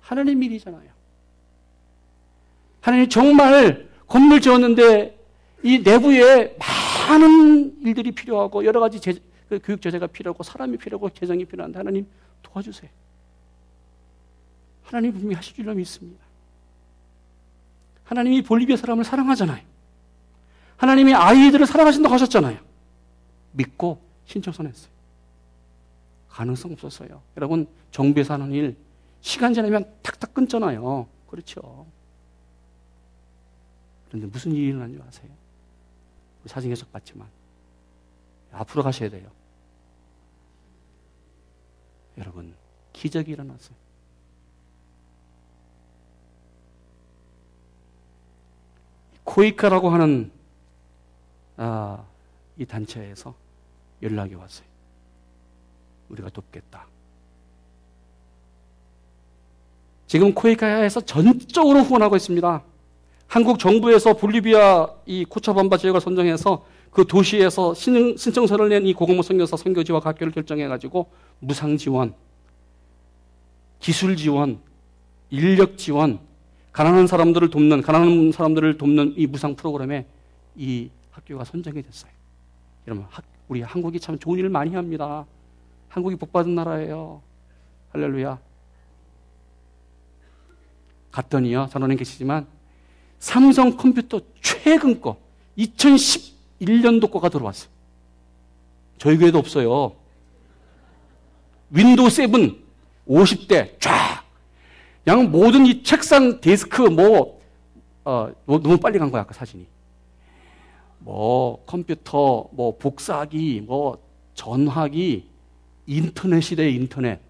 하나님 0.00 0.42
일이잖아요. 0.42 0.88
하나님 2.80 3.08
정말 3.08 3.88
건물 4.06 4.40
지었는데 4.40 5.18
이 5.64 5.78
내부에 5.78 6.56
많은 7.08 7.82
일들이 7.82 8.12
필요하고 8.12 8.64
여러 8.64 8.78
가지 8.78 9.00
제, 9.00 9.14
그 9.48 9.58
교육 9.62 9.82
제재가 9.82 10.06
필요하고 10.06 10.42
사람이 10.44 10.76
필요하고 10.76 11.10
개정이 11.12 11.44
필요한데 11.44 11.78
하나님 11.78 12.06
도와주세요. 12.42 12.90
하나님 14.84 15.12
분명히 15.12 15.34
하실 15.34 15.54
줄로 15.56 15.74
믿습니다. 15.74 16.24
하나님이 18.04 18.42
볼리비아 18.42 18.76
사람을 18.76 19.04
사랑하잖아요. 19.04 19.64
하나님이 20.76 21.14
아이들을 21.14 21.66
사랑하신다고 21.66 22.14
하셨잖아요. 22.14 22.58
믿고 23.52 24.00
신청서 24.26 24.62
냈어요. 24.62 24.95
가능성 26.36 26.72
없었어요. 26.72 27.22
여러분, 27.38 27.66
정부에서 27.90 28.34
하는 28.34 28.52
일, 28.52 28.76
시간 29.22 29.54
지나면 29.54 29.90
탁탁 30.02 30.34
끊잖아요. 30.34 31.08
그렇죠. 31.30 31.86
그런데 34.06 34.26
무슨 34.26 34.52
일이 34.52 34.66
일어난지 34.66 35.00
아세요? 35.08 35.30
사진 36.44 36.68
계속 36.68 36.92
봤지만. 36.92 37.26
앞으로 38.52 38.82
가셔야 38.82 39.08
돼요. 39.08 39.30
여러분, 42.18 42.54
기적이 42.92 43.32
일어났어요. 43.32 43.74
코이카라고 49.24 49.88
하는 49.88 50.30
아, 51.56 52.04
이 52.58 52.66
단체에서 52.66 53.34
연락이 54.02 54.34
왔어요. 54.34 54.75
우리가 56.08 56.30
돕겠다. 56.30 56.86
지금 60.06 60.32
코이카야에서 60.32 61.00
전적으로 61.00 61.80
후원하고 61.80 62.16
있습니다. 62.16 62.62
한국 63.26 63.58
정부에서 63.58 64.14
볼리비아 64.14 64.88
이 65.04 65.24
코차밤바 65.24 65.78
지역을 65.78 66.00
선정해서 66.00 66.64
그 66.90 67.04
도시에서 67.06 67.74
신청, 67.74 68.46
서를 68.46 68.68
낸 68.68 68.86
이 68.86 68.94
고공모 68.94 69.22
선교사 69.22 69.56
선교지와 69.56 70.00
학교를 70.02 70.32
결정해가지고 70.32 71.10
무상 71.40 71.76
지원, 71.76 72.14
기술 73.80 74.16
지원, 74.16 74.60
인력 75.28 75.76
지원, 75.76 76.20
가난한 76.72 77.06
사람들을 77.06 77.50
돕는, 77.50 77.82
가난한 77.82 78.32
사람들을 78.32 78.78
돕는 78.78 79.14
이 79.16 79.26
무상 79.26 79.56
프로그램에 79.56 80.06
이 80.54 80.88
학교가 81.10 81.44
선정이 81.44 81.82
됐어요. 81.82 82.10
여러분, 82.86 83.06
우리 83.48 83.62
한국이 83.62 83.98
참 83.98 84.18
좋은 84.18 84.38
일을 84.38 84.48
많이 84.50 84.74
합니다. 84.74 85.26
한국이 85.88 86.16
복받은 86.16 86.54
나라예요. 86.54 87.22
할렐루야. 87.90 88.38
갔더니요, 91.10 91.68
전원에 91.70 91.96
계시지만, 91.96 92.46
삼성 93.18 93.76
컴퓨터 93.76 94.20
최근 94.42 95.00
거, 95.00 95.16
2011년도 95.56 97.10
거가 97.10 97.30
들어왔어요. 97.30 97.70
저희 98.98 99.16
교회도 99.16 99.38
없어요. 99.38 99.96
Windows 101.70 102.10
7, 102.10 102.28
50대, 103.08 103.80
쫙. 103.80 104.24
양 105.06 105.30
모든 105.30 105.66
이 105.66 105.82
책상, 105.82 106.40
데스크, 106.40 106.82
뭐, 106.82 107.40
어, 108.04 108.30
뭐 108.44 108.60
너무 108.60 108.76
빨리 108.76 108.98
간 108.98 109.10
거야, 109.10 109.22
아까 109.22 109.32
사진이. 109.32 109.66
뭐, 110.98 111.64
컴퓨터, 111.64 112.48
뭐, 112.52 112.76
복사기, 112.76 113.62
뭐, 113.64 114.04
전화기, 114.34 115.28
인터넷 115.86 116.40
시대의 116.40 116.74
인터넷. 116.74 117.20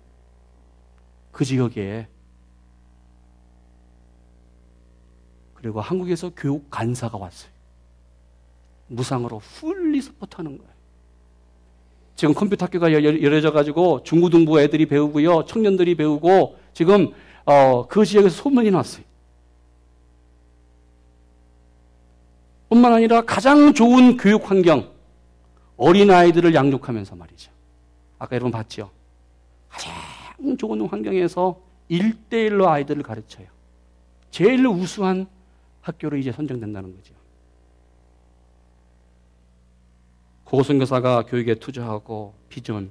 그 1.33 1.45
지역에. 1.45 2.09
그리고 5.55 5.81
한국에서 5.81 6.31
교육 6.37 6.71
간사가 6.71 7.19
왔어요. 7.19 7.51
무상으로 8.89 9.41
풀리 9.41 10.01
서포트하는 10.01 10.59
거예요. 10.59 10.73
지금 12.15 12.33
컴퓨터 12.33 12.65
학교가 12.65 12.93
열어져 12.93 13.53
가지고 13.53 14.03
중고등부 14.03 14.61
애들이 14.61 14.87
배우고요, 14.87 15.45
청년들이 15.45 15.97
배우고 15.97 16.57
지금 16.73 17.13
어, 17.45 17.87
그 17.87 18.05
지역에서 18.05 18.43
소문이 18.43 18.71
났어요. 18.71 19.05
뿐만 22.69 22.93
아니라 22.93 23.23
가장 23.23 23.75
좋은 23.75 24.17
교육 24.17 24.51
환경, 24.51 24.91
어린아이들을 25.77 26.55
양육하면서 26.55 27.17
말이죠. 27.17 27.56
아까 28.19 28.35
여러분 28.37 28.51
봤죠? 28.51 28.91
가장 29.69 29.93
좋은 30.59 30.81
환경에서 30.87 31.61
1대1로 31.91 32.67
아이들을 32.67 33.03
가르쳐요. 33.03 33.47
제일 34.31 34.67
우수한 34.67 35.27
학교로 35.83 36.17
이제 36.17 36.33
선정된다는 36.33 36.95
거죠. 36.97 37.15
고선교사가 40.45 41.27
교육에 41.27 41.57
투자하고 41.57 42.35
비전, 42.49 42.91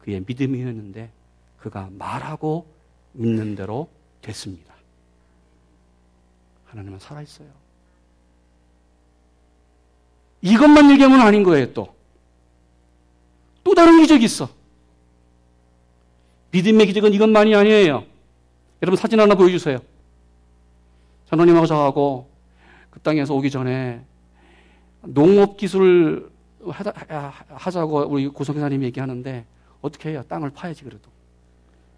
그의 0.00 0.22
믿음이었는데 0.26 1.10
그가 1.58 1.88
말하고 1.92 2.66
믿는 3.12 3.54
대로 3.54 3.88
됐습니다. 4.22 4.74
하나님은 6.66 6.98
살아있어요. 6.98 7.48
이것만 10.42 10.90
얘기하면 10.92 11.20
아닌 11.20 11.42
거예요, 11.42 11.72
또. 11.72 11.94
또 13.64 13.74
다른 13.74 14.00
기적이 14.00 14.24
있어. 14.24 14.59
믿음의 16.52 16.86
기적은 16.86 17.12
이것만이 17.14 17.54
아니에요. 17.54 18.04
여러분 18.82 18.96
사진 18.96 19.20
하나 19.20 19.34
보여주세요. 19.34 19.78
전원님하고 21.26 21.66
저하고 21.66 22.28
그 22.90 23.00
땅에서 23.00 23.34
오기 23.34 23.50
전에 23.50 24.04
농업 25.02 25.56
기술 25.56 26.30
하자고 26.66 28.08
우리 28.08 28.28
고성사님이 28.28 28.86
얘기하는데 28.86 29.44
어떻게 29.80 30.10
해요? 30.10 30.22
땅을 30.28 30.50
파야지 30.50 30.84
그래도. 30.84 31.10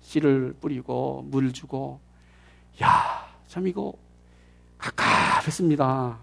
씨를 0.03 0.55
뿌리고 0.61 1.23
물 1.31 1.53
주고 1.53 2.01
야, 2.83 3.27
참 3.49 3.67
이거 3.67 3.95
갑갑했습니다. 4.79 6.19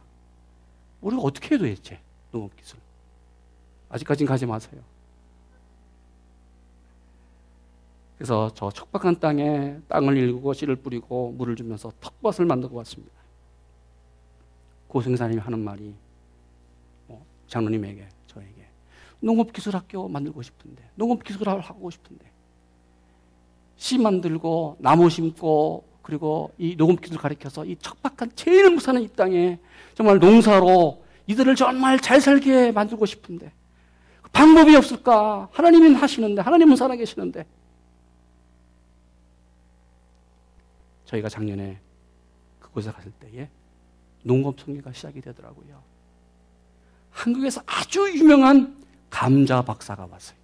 우리가 1.01 1.21
어떻게 1.21 1.55
해도 1.55 1.65
했지? 1.65 1.97
농업 2.31 2.55
기술. 2.55 2.77
아직까진 3.89 4.27
가지 4.27 4.45
마세요. 4.45 4.81
그래서 8.19 8.51
저 8.53 8.69
척박한 8.69 9.21
땅에 9.21 9.77
땅을 9.87 10.17
일구고 10.17 10.51
씨를 10.51 10.75
뿌리고 10.75 11.31
물을 11.37 11.55
주면서 11.55 11.89
텃밭을 12.01 12.45
만들고 12.45 12.75
왔습니다. 12.75 13.13
고승사님이 14.89 15.39
하는 15.39 15.59
말이 15.59 15.95
뭐 17.07 17.25
장로님에게 17.47 18.09
저에게 18.27 18.67
농업기술학교 19.21 20.09
만들고 20.09 20.41
싶은데 20.41 20.83
농업기술을 20.95 21.61
하고 21.61 21.89
싶은데 21.89 22.29
씨 23.77 23.97
만들고 23.97 24.75
나무 24.79 25.09
심고 25.09 25.85
그리고 26.01 26.51
이 26.57 26.75
녹음기술 26.75 27.17
가르쳐서 27.19 27.63
이 27.63 27.77
척박한 27.77 28.33
제일 28.35 28.69
무사한 28.69 29.01
이 29.01 29.07
땅에 29.07 29.59
정말 29.95 30.19
농사로 30.19 31.05
이들을 31.27 31.55
정말 31.55 31.97
잘 32.01 32.19
살게 32.19 32.73
만들고 32.73 33.05
싶은데 33.05 33.53
방법이 34.33 34.75
없을까? 34.75 35.47
하나님은 35.53 35.95
하시는데 35.95 36.41
하나님은 36.41 36.75
살아계시는데 36.75 37.45
저희가 41.09 41.27
작년에 41.27 41.79
그곳에 42.59 42.91
갔을 42.91 43.11
때에 43.13 43.49
농업 44.23 44.59
성계가 44.59 44.93
시작이 44.93 45.21
되더라고요. 45.21 45.81
한국에서 47.09 47.63
아주 47.65 48.07
유명한 48.15 48.85
감자 49.09 49.63
박사가 49.63 50.05
왔어요. 50.05 50.37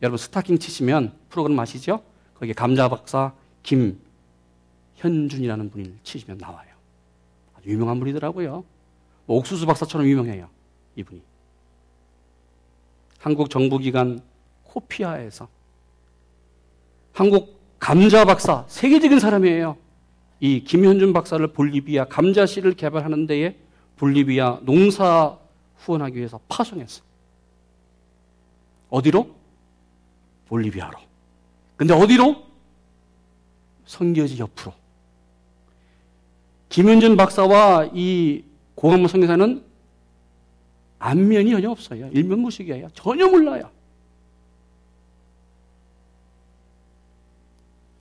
여러분 0.00 0.16
스타킹 0.16 0.60
치시면 0.60 1.18
프로그램 1.28 1.58
아시죠? 1.58 2.04
거기에 2.34 2.52
감자 2.52 2.88
박사 2.88 3.34
김현준이라는 3.64 5.70
분을 5.70 5.98
치시면 6.04 6.38
나와요. 6.38 6.68
아주 7.56 7.68
유명한 7.68 7.98
분이더라고요. 7.98 8.64
뭐 9.26 9.36
옥수수 9.38 9.66
박사처럼 9.66 10.06
유명해요. 10.06 10.48
이분이. 10.94 11.20
한국 13.18 13.50
정부기관 13.50 14.20
코피아에서 14.62 15.48
한국 17.12 17.57
감자 17.78 18.24
박사, 18.24 18.64
세계적인 18.68 19.18
사람이에요. 19.20 19.76
이 20.40 20.62
김현준 20.62 21.12
박사를 21.12 21.44
볼리비아 21.48 22.04
감자 22.06 22.46
씨를 22.46 22.74
개발하는 22.74 23.26
데에 23.26 23.56
볼리비아 23.96 24.60
농사 24.62 25.36
후원하기 25.78 26.16
위해서 26.16 26.40
파송했어. 26.48 27.02
어디로? 28.90 29.28
볼리비아로. 30.46 30.98
근데 31.76 31.94
어디로? 31.94 32.44
성교지 33.86 34.38
옆으로. 34.38 34.72
김현준 36.68 37.16
박사와 37.16 37.90
이 37.94 38.44
고강모 38.74 39.08
성교사는 39.08 39.64
안면이 40.98 41.50
전혀 41.50 41.70
없어요. 41.70 42.08
일면무식이에요. 42.12 42.88
전혀 42.92 43.26
몰라요. 43.28 43.70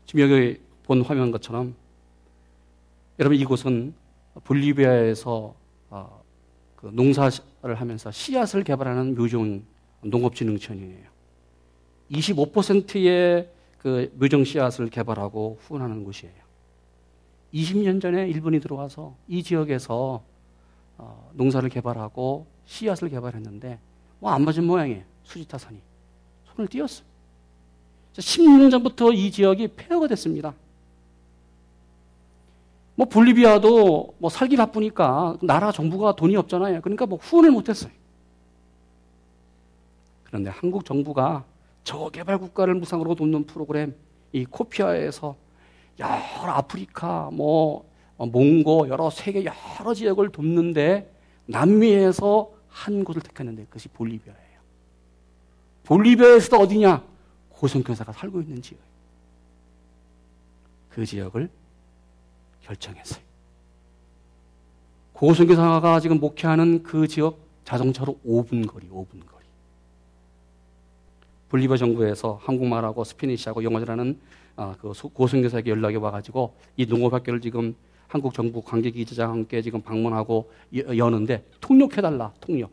지금 0.07 0.21
여기 0.21 0.57
본 0.83 1.01
화면 1.01 1.31
것처럼 1.31 1.75
여러분 3.19 3.37
이곳은 3.37 3.93
볼리비아에서 4.45 5.53
어, 5.89 6.23
그 6.77 6.87
농사를 6.87 7.75
하면서 7.75 8.09
씨앗을 8.09 8.63
개발하는 8.63 9.15
묘종 9.15 9.63
농업진흥청이에요. 10.01 11.09
25%의 12.11 13.49
그 13.79 14.13
묘종 14.17 14.45
씨앗을 14.45 14.89
개발하고 14.89 15.59
후원하는 15.61 16.05
곳이에요. 16.05 16.35
20년 17.53 18.01
전에 18.01 18.29
일본이 18.29 18.61
들어와서 18.61 19.13
이 19.27 19.43
지역에서 19.43 20.23
어, 20.97 21.31
농사를 21.33 21.67
개발하고 21.69 22.47
씨앗을 22.65 23.09
개발했는데 23.09 23.77
뭐 24.19 24.31
안 24.31 24.43
맞은 24.45 24.63
모양이에요. 24.63 25.03
수지타산이. 25.23 25.79
손을 26.45 26.69
띄었어요. 26.69 27.05
10년 28.21 28.71
전부터 28.71 29.11
이 29.11 29.31
지역이 29.31 29.69
폐허가 29.69 30.07
됐습니다. 30.07 30.53
뭐 32.95 33.05
볼리비아도 33.07 34.15
뭐 34.17 34.29
살기 34.29 34.57
바쁘니까 34.57 35.37
나라 35.43 35.71
정부가 35.71 36.15
돈이 36.15 36.35
없잖아요. 36.35 36.81
그러니까 36.81 37.05
뭐 37.05 37.19
후원을 37.19 37.51
못했어요. 37.51 37.91
그런데 40.23 40.49
한국 40.49 40.83
정부가 40.83 41.45
저개발 41.83 42.39
국가를 42.39 42.73
무상으로 42.75 43.15
돕는 43.15 43.45
프로그램 43.45 43.95
이 44.33 44.45
코피아에서 44.45 45.35
여러 45.99 46.51
아프리카 46.51 47.29
뭐 47.31 47.87
몽고 48.17 48.89
여러 48.89 49.09
세계 49.09 49.45
여러 49.45 49.93
지역을 49.93 50.29
돕는데 50.29 51.13
남미에서 51.45 52.51
한 52.67 53.03
곳을 53.03 53.21
택했는데 53.21 53.65
그것이 53.65 53.89
볼리비아예요. 53.89 54.59
볼리비아에서도 55.83 56.57
어디냐? 56.57 57.03
고성교사가 57.57 58.11
살고 58.11 58.41
있는 58.41 58.61
지역. 58.61 58.79
그 60.89 61.05
지역을 61.05 61.49
결정했어요. 62.61 63.23
고성교사가 65.13 65.99
지금 65.99 66.19
목회하는 66.19 66.83
그 66.83 67.07
지역 67.07 67.39
자동차로 67.65 68.19
5분 68.25 68.67
거리, 68.67 68.87
5분 68.87 69.25
거리. 69.25 69.45
볼리비아 71.49 71.77
정부에서 71.77 72.39
한국말하고 72.43 73.03
스페니시하고 73.03 73.63
영어 73.63 73.79
잘하는 73.79 74.19
아, 74.55 74.75
그 74.79 74.91
고성교사에게 74.91 75.71
연락이 75.71 75.95
와가지고 75.95 76.55
이 76.77 76.85
농업학교를 76.85 77.41
지금 77.41 77.75
한국 78.07 78.33
정부 78.33 78.61
관계기자와 78.61 79.31
함께 79.31 79.61
지금 79.61 79.81
방문하고 79.81 80.51
여는데 80.73 81.43
통역해달라, 81.59 82.33
통역. 82.39 82.71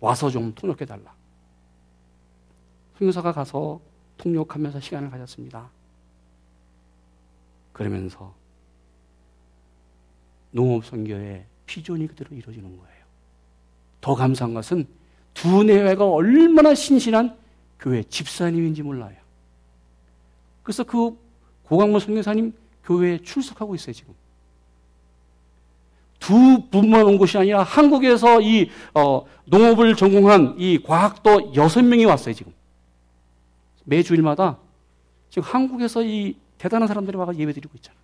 와서 0.00 0.30
좀 0.30 0.54
통역해달라. 0.54 1.19
통역사가 3.00 3.32
가서 3.32 3.80
통역하면서 4.18 4.78
시간을 4.80 5.10
가졌습니다. 5.10 5.70
그러면서 7.72 8.34
농업선교의 10.50 11.46
피존이 11.64 12.06
그대로 12.08 12.36
이루어지는 12.36 12.76
거예요. 12.76 13.04
더 14.02 14.14
감사한 14.14 14.52
것은 14.52 14.86
두 15.32 15.64
내외가 15.64 16.06
얼마나 16.06 16.74
신신한 16.74 17.38
교회 17.78 18.02
집사님인지 18.02 18.82
몰라요. 18.82 19.16
그래서 20.62 20.84
그 20.84 21.16
고강모 21.64 22.00
선교사님 22.00 22.52
교회에 22.84 23.22
출석하고 23.22 23.74
있어요, 23.76 23.94
지금. 23.94 24.14
두 26.18 26.68
분만 26.70 27.06
온 27.06 27.16
것이 27.16 27.38
아니라 27.38 27.62
한국에서 27.62 28.42
이 28.42 28.68
어, 28.92 29.24
농업을 29.46 29.96
전공한 29.96 30.54
이 30.58 30.82
과학도 30.82 31.54
여섯 31.54 31.82
명이 31.82 32.04
왔어요, 32.04 32.34
지금. 32.34 32.52
매주일마다 33.84 34.58
지금 35.28 35.48
한국에서 35.48 36.02
이 36.02 36.36
대단한 36.58 36.88
사람들이 36.88 37.16
와서 37.16 37.34
예배 37.34 37.52
드리고 37.52 37.72
있잖아요. 37.76 38.00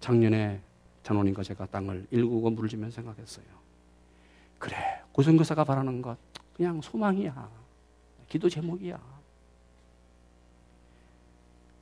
작년에 0.00 0.60
장로님과 1.02 1.42
제가 1.42 1.66
땅을 1.66 2.06
일구고 2.10 2.50
물을 2.50 2.68
주면 2.68 2.90
생각했어요. 2.90 3.44
그래, 4.58 4.76
고성교사가 5.12 5.64
바라는 5.64 6.02
것 6.02 6.16
그냥 6.54 6.80
소망이야. 6.80 7.48
기도 8.28 8.48
제목이야. 8.48 8.98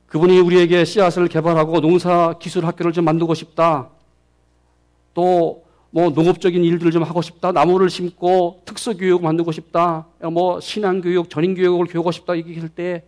그분이 0.07 0.39
우리에게 0.39 0.85
씨앗을 0.85 1.27
개발하고 1.27 1.81
농사 1.81 2.37
기술 2.39 2.65
학교를 2.65 2.93
좀 2.93 3.03
만들고 3.03 3.33
싶다. 3.33 3.89
또 5.13 5.66
뭐 5.91 6.09
농업적인 6.09 6.63
일들을 6.63 6.91
좀 6.91 7.03
하고 7.03 7.21
싶다. 7.21 7.51
나무를 7.51 7.89
심고 7.89 8.61
특수 8.65 8.97
교육 8.97 9.23
만들고 9.23 9.51
싶다. 9.51 10.05
뭐 10.31 10.59
신앙 10.59 11.01
교육, 11.01 11.29
전인 11.29 11.55
교육을 11.55 11.85
교육하고 11.85 12.11
싶다 12.11 12.35
얘기할 12.37 12.69
때 12.69 13.03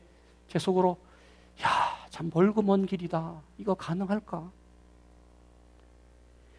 제 0.50 0.60
속으로 0.60 0.98
야, 1.62 1.70
참 2.10 2.30
멀고 2.34 2.62
먼 2.62 2.86
길이다. 2.86 3.42
이거 3.58 3.76
가능할까? 3.76 4.52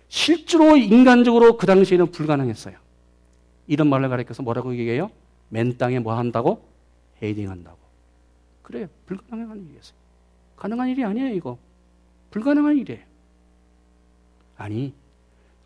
실제로 0.09 0.77
인간적으로 0.77 1.57
그 1.57 1.67
당시에는 1.67 2.11
불가능했어요. 2.11 2.77
이런 3.67 3.89
말을 3.89 4.09
가르쳐서 4.09 4.43
뭐라고 4.43 4.73
얘기해요? 4.73 5.11
맨 5.49 5.77
땅에 5.77 5.99
뭐 5.99 6.15
한다고? 6.15 6.63
헤딩 7.23 7.51
한다고. 7.51 7.79
그래, 8.63 8.89
불가능한 9.07 9.67
일이었어요. 9.69 9.95
가능한 10.57 10.89
일이 10.89 11.05
아니에요, 11.05 11.35
이거. 11.35 11.59
불가능한 12.31 12.77
일이에요. 12.79 13.01
아니, 14.57 14.93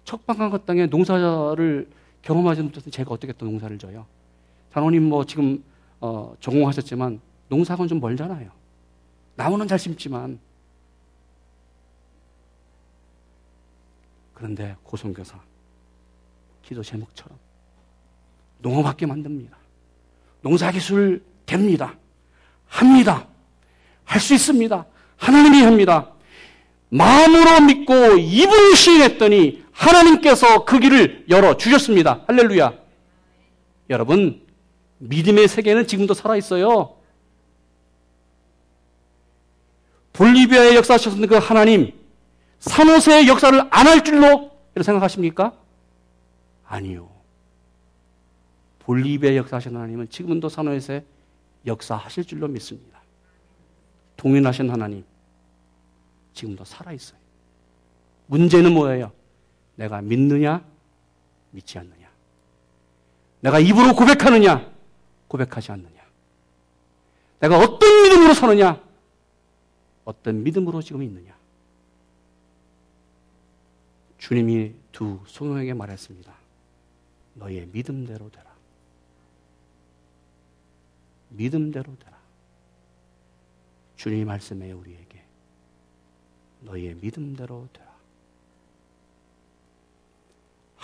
척박한 0.05 0.51
것 0.51 0.67
땅에 0.67 0.87
농사를 0.87 1.89
경험하지 2.23 2.63
못해서 2.63 2.91
제가 2.91 3.13
어떻게 3.13 3.33
또 3.33 3.47
농사를 3.47 3.77
져요? 3.79 4.07
단원님 4.73 5.03
뭐 5.05 5.25
지금 5.25 5.63
어, 6.01 6.35
전공하셨지만 6.41 7.21
농사건 7.49 7.89
좀 7.89 8.01
멀잖아요. 8.01 8.51
나무는 9.37 9.67
잘 9.67 9.79
심지만 9.79 10.39
그런데 14.33 14.77
고성교사 14.83 15.39
기도 16.63 16.83
제목처럼 16.83 17.39
농업학교 18.59 19.07
만듭니다. 19.07 19.57
농사기술 20.43 21.23
됩니다. 21.47 21.95
합니다. 22.67 23.27
할 24.05 24.21
수 24.21 24.35
있습니다. 24.35 24.87
하나님이 25.17 25.63
합니다. 25.63 26.13
마음으로 26.91 27.61
믿고 27.67 28.17
입으로 28.19 28.75
시인했더니 28.75 29.64
하나님께서 29.75 30.65
그 30.65 30.79
길을 30.79 31.27
열어 31.29 31.57
주셨습니다. 31.57 32.25
할렐루야. 32.27 32.73
여러분, 33.91 34.43
믿음의 34.99 35.49
세계는 35.49 35.87
지금도 35.87 36.15
살아있어요. 36.15 36.97
볼리비아의 40.13 40.77
역사하셨던 40.77 41.27
그 41.27 41.37
하나님, 41.37 41.93
산호세의 42.61 43.29
역사를 43.29 43.61
안 43.71 43.87
할 43.87 44.03
줄로 44.05 44.53
생각하십니까? 44.81 45.53
아니요. 46.67 47.11
볼리비아의 48.79 49.37
역사하신 49.39 49.75
하나님은 49.75 50.09
지금도 50.09 50.49
산호에서 50.49 51.01
역사하실 51.67 52.25
줄로 52.25 52.47
믿습니다. 52.49 53.01
동일하신 54.17 54.71
하나님 54.71 55.05
지금도 56.33 56.65
살아있어요. 56.65 57.19
문제는 58.27 58.73
뭐예요? 58.73 59.13
내가 59.77 60.01
믿느냐, 60.01 60.65
믿지 61.51 61.79
않느냐. 61.79 62.11
내가 63.41 63.59
입으로 63.59 63.95
고백하느냐, 63.95 64.73
고백하지 65.29 65.73
않느냐. 65.73 66.03
내가 67.41 67.59
어떤 67.59 68.03
믿음으로 68.03 68.35
사느냐? 68.35 68.83
어떤 70.05 70.43
믿음으로 70.43 70.81
지금 70.83 71.03
있느냐? 71.03 71.37
주님이 74.19 74.75
두 74.93 75.21
소명에게 75.27 75.75
말했습니다. 75.75 76.35
너의 77.35 77.67
믿음대로 77.67 78.31
되라. 78.31 78.55
믿음대로 81.29 81.97
되라. 81.99 82.17
주님이 83.97 84.25
말씀해 84.25 84.73
우리에게 84.73 85.23
너의 86.61 86.95
믿음대로 86.95 87.69
되라. 87.73 87.94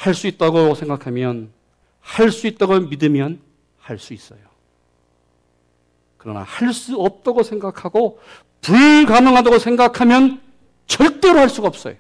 할 0.01 0.15
수 0.15 0.27
있다고 0.27 0.75
생각하면 0.75 1.53
할 2.01 2.31
수 2.33 2.47
있다고 2.47 2.81
믿으면 2.81 3.41
할 3.79 3.99
수 3.99 4.15
있어요. 4.15 4.41
그러나 6.17 6.43
할 6.43 6.73
수 6.73 6.97
없다고 6.99 7.43
생각하고 7.43 8.19
불가능하다고 8.63 9.59
생각하면 9.59 10.41
절대로 10.87 11.39
할 11.41 11.51
수가 11.51 11.69
없어요. 11.69 11.97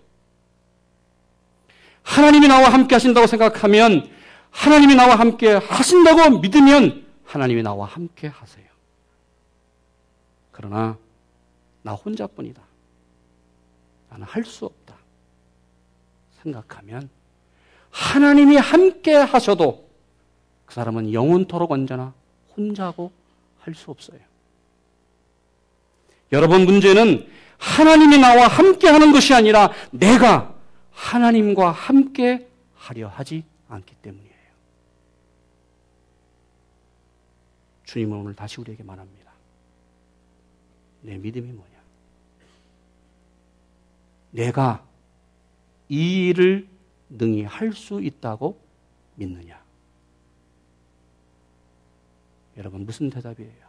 하나님이 2.02 2.48
나와 2.48 2.70
함께 2.70 2.94
하신다고 2.94 3.26
생각하면 3.26 4.10
하나님이 4.50 4.94
나와 4.94 5.16
함께 5.16 5.52
하신다고 5.52 6.38
믿으면 6.38 7.06
하나님이 7.24 7.62
나와 7.62 7.86
함께 7.86 8.28
하세요. 8.28 8.66
그러나 10.52 10.96
나 11.82 11.92
혼자뿐이다. 11.92 12.62
나는 14.08 14.26
할 14.26 14.44
수 14.44 14.64
없다. 14.64 14.96
생각하면 16.42 17.10
하나님이 17.90 18.57
함께 18.57 19.14
하셔도 19.14 19.88
그 20.66 20.74
사람은 20.74 21.12
영원토록 21.12 21.72
언제나 21.72 22.14
혼자고 22.57 23.12
할 23.59 23.74
수 23.74 23.90
없어요. 23.90 24.18
여러분 26.33 26.64
문제는 26.64 27.26
하나님이 27.59 28.18
나와 28.18 28.46
함께 28.46 28.88
하는 28.88 29.12
것이 29.12 29.35
아니라 29.35 29.72
내가 29.90 30.55
하나님과 30.92 31.70
함께 31.72 32.48
하려 32.74 33.09
하지 33.09 33.44
않기 33.68 33.96
때문이에요. 33.96 34.31
주님은 37.85 38.16
오늘 38.16 38.35
다시 38.35 38.61
우리에게 38.61 38.83
말합니다. 38.83 39.33
내 41.03 41.18
믿음이 41.18 41.48
뭐냐? 41.48 41.70
내가 44.31 44.85
이 45.88 46.29
일을 46.29 46.68
능히 47.10 47.42
할 47.42 47.72
수 47.72 48.00
있다고 48.00 48.60
믿느냐? 49.16 49.60
여러분, 52.56 52.84
무슨 52.84 53.10
대답이에요? 53.10 53.68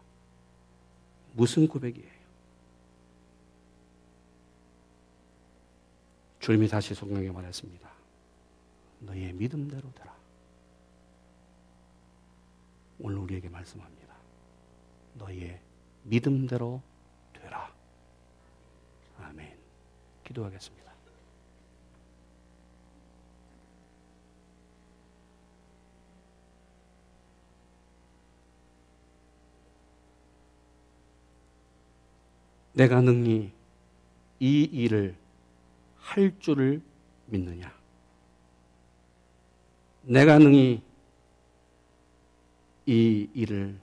무슨 1.33 1.67
고백이에요? 1.67 2.21
주님이 6.39 6.67
다시 6.67 6.93
성경에 6.95 7.29
말했습니다. 7.29 7.89
너의 9.01 9.33
믿음대로 9.33 9.91
되라. 9.93 10.15
오늘 12.99 13.17
우리에게 13.17 13.49
말씀합니다. 13.49 14.15
너의 15.15 15.59
믿음대로 16.03 16.81
되라. 17.33 17.71
아멘. 19.19 19.57
기도하겠습니다. 20.23 20.80
내가 32.73 33.01
능히 33.01 33.51
이 34.39 34.63
일을 34.63 35.15
할 35.97 36.33
줄을 36.39 36.81
믿느냐? 37.27 37.71
내가 40.03 40.39
능히 40.39 40.81
이 42.85 43.29
일을 43.33 43.79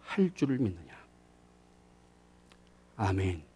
할 0.00 0.34
줄을 0.34 0.58
믿느냐? 0.58 0.98
아멘. 2.96 3.49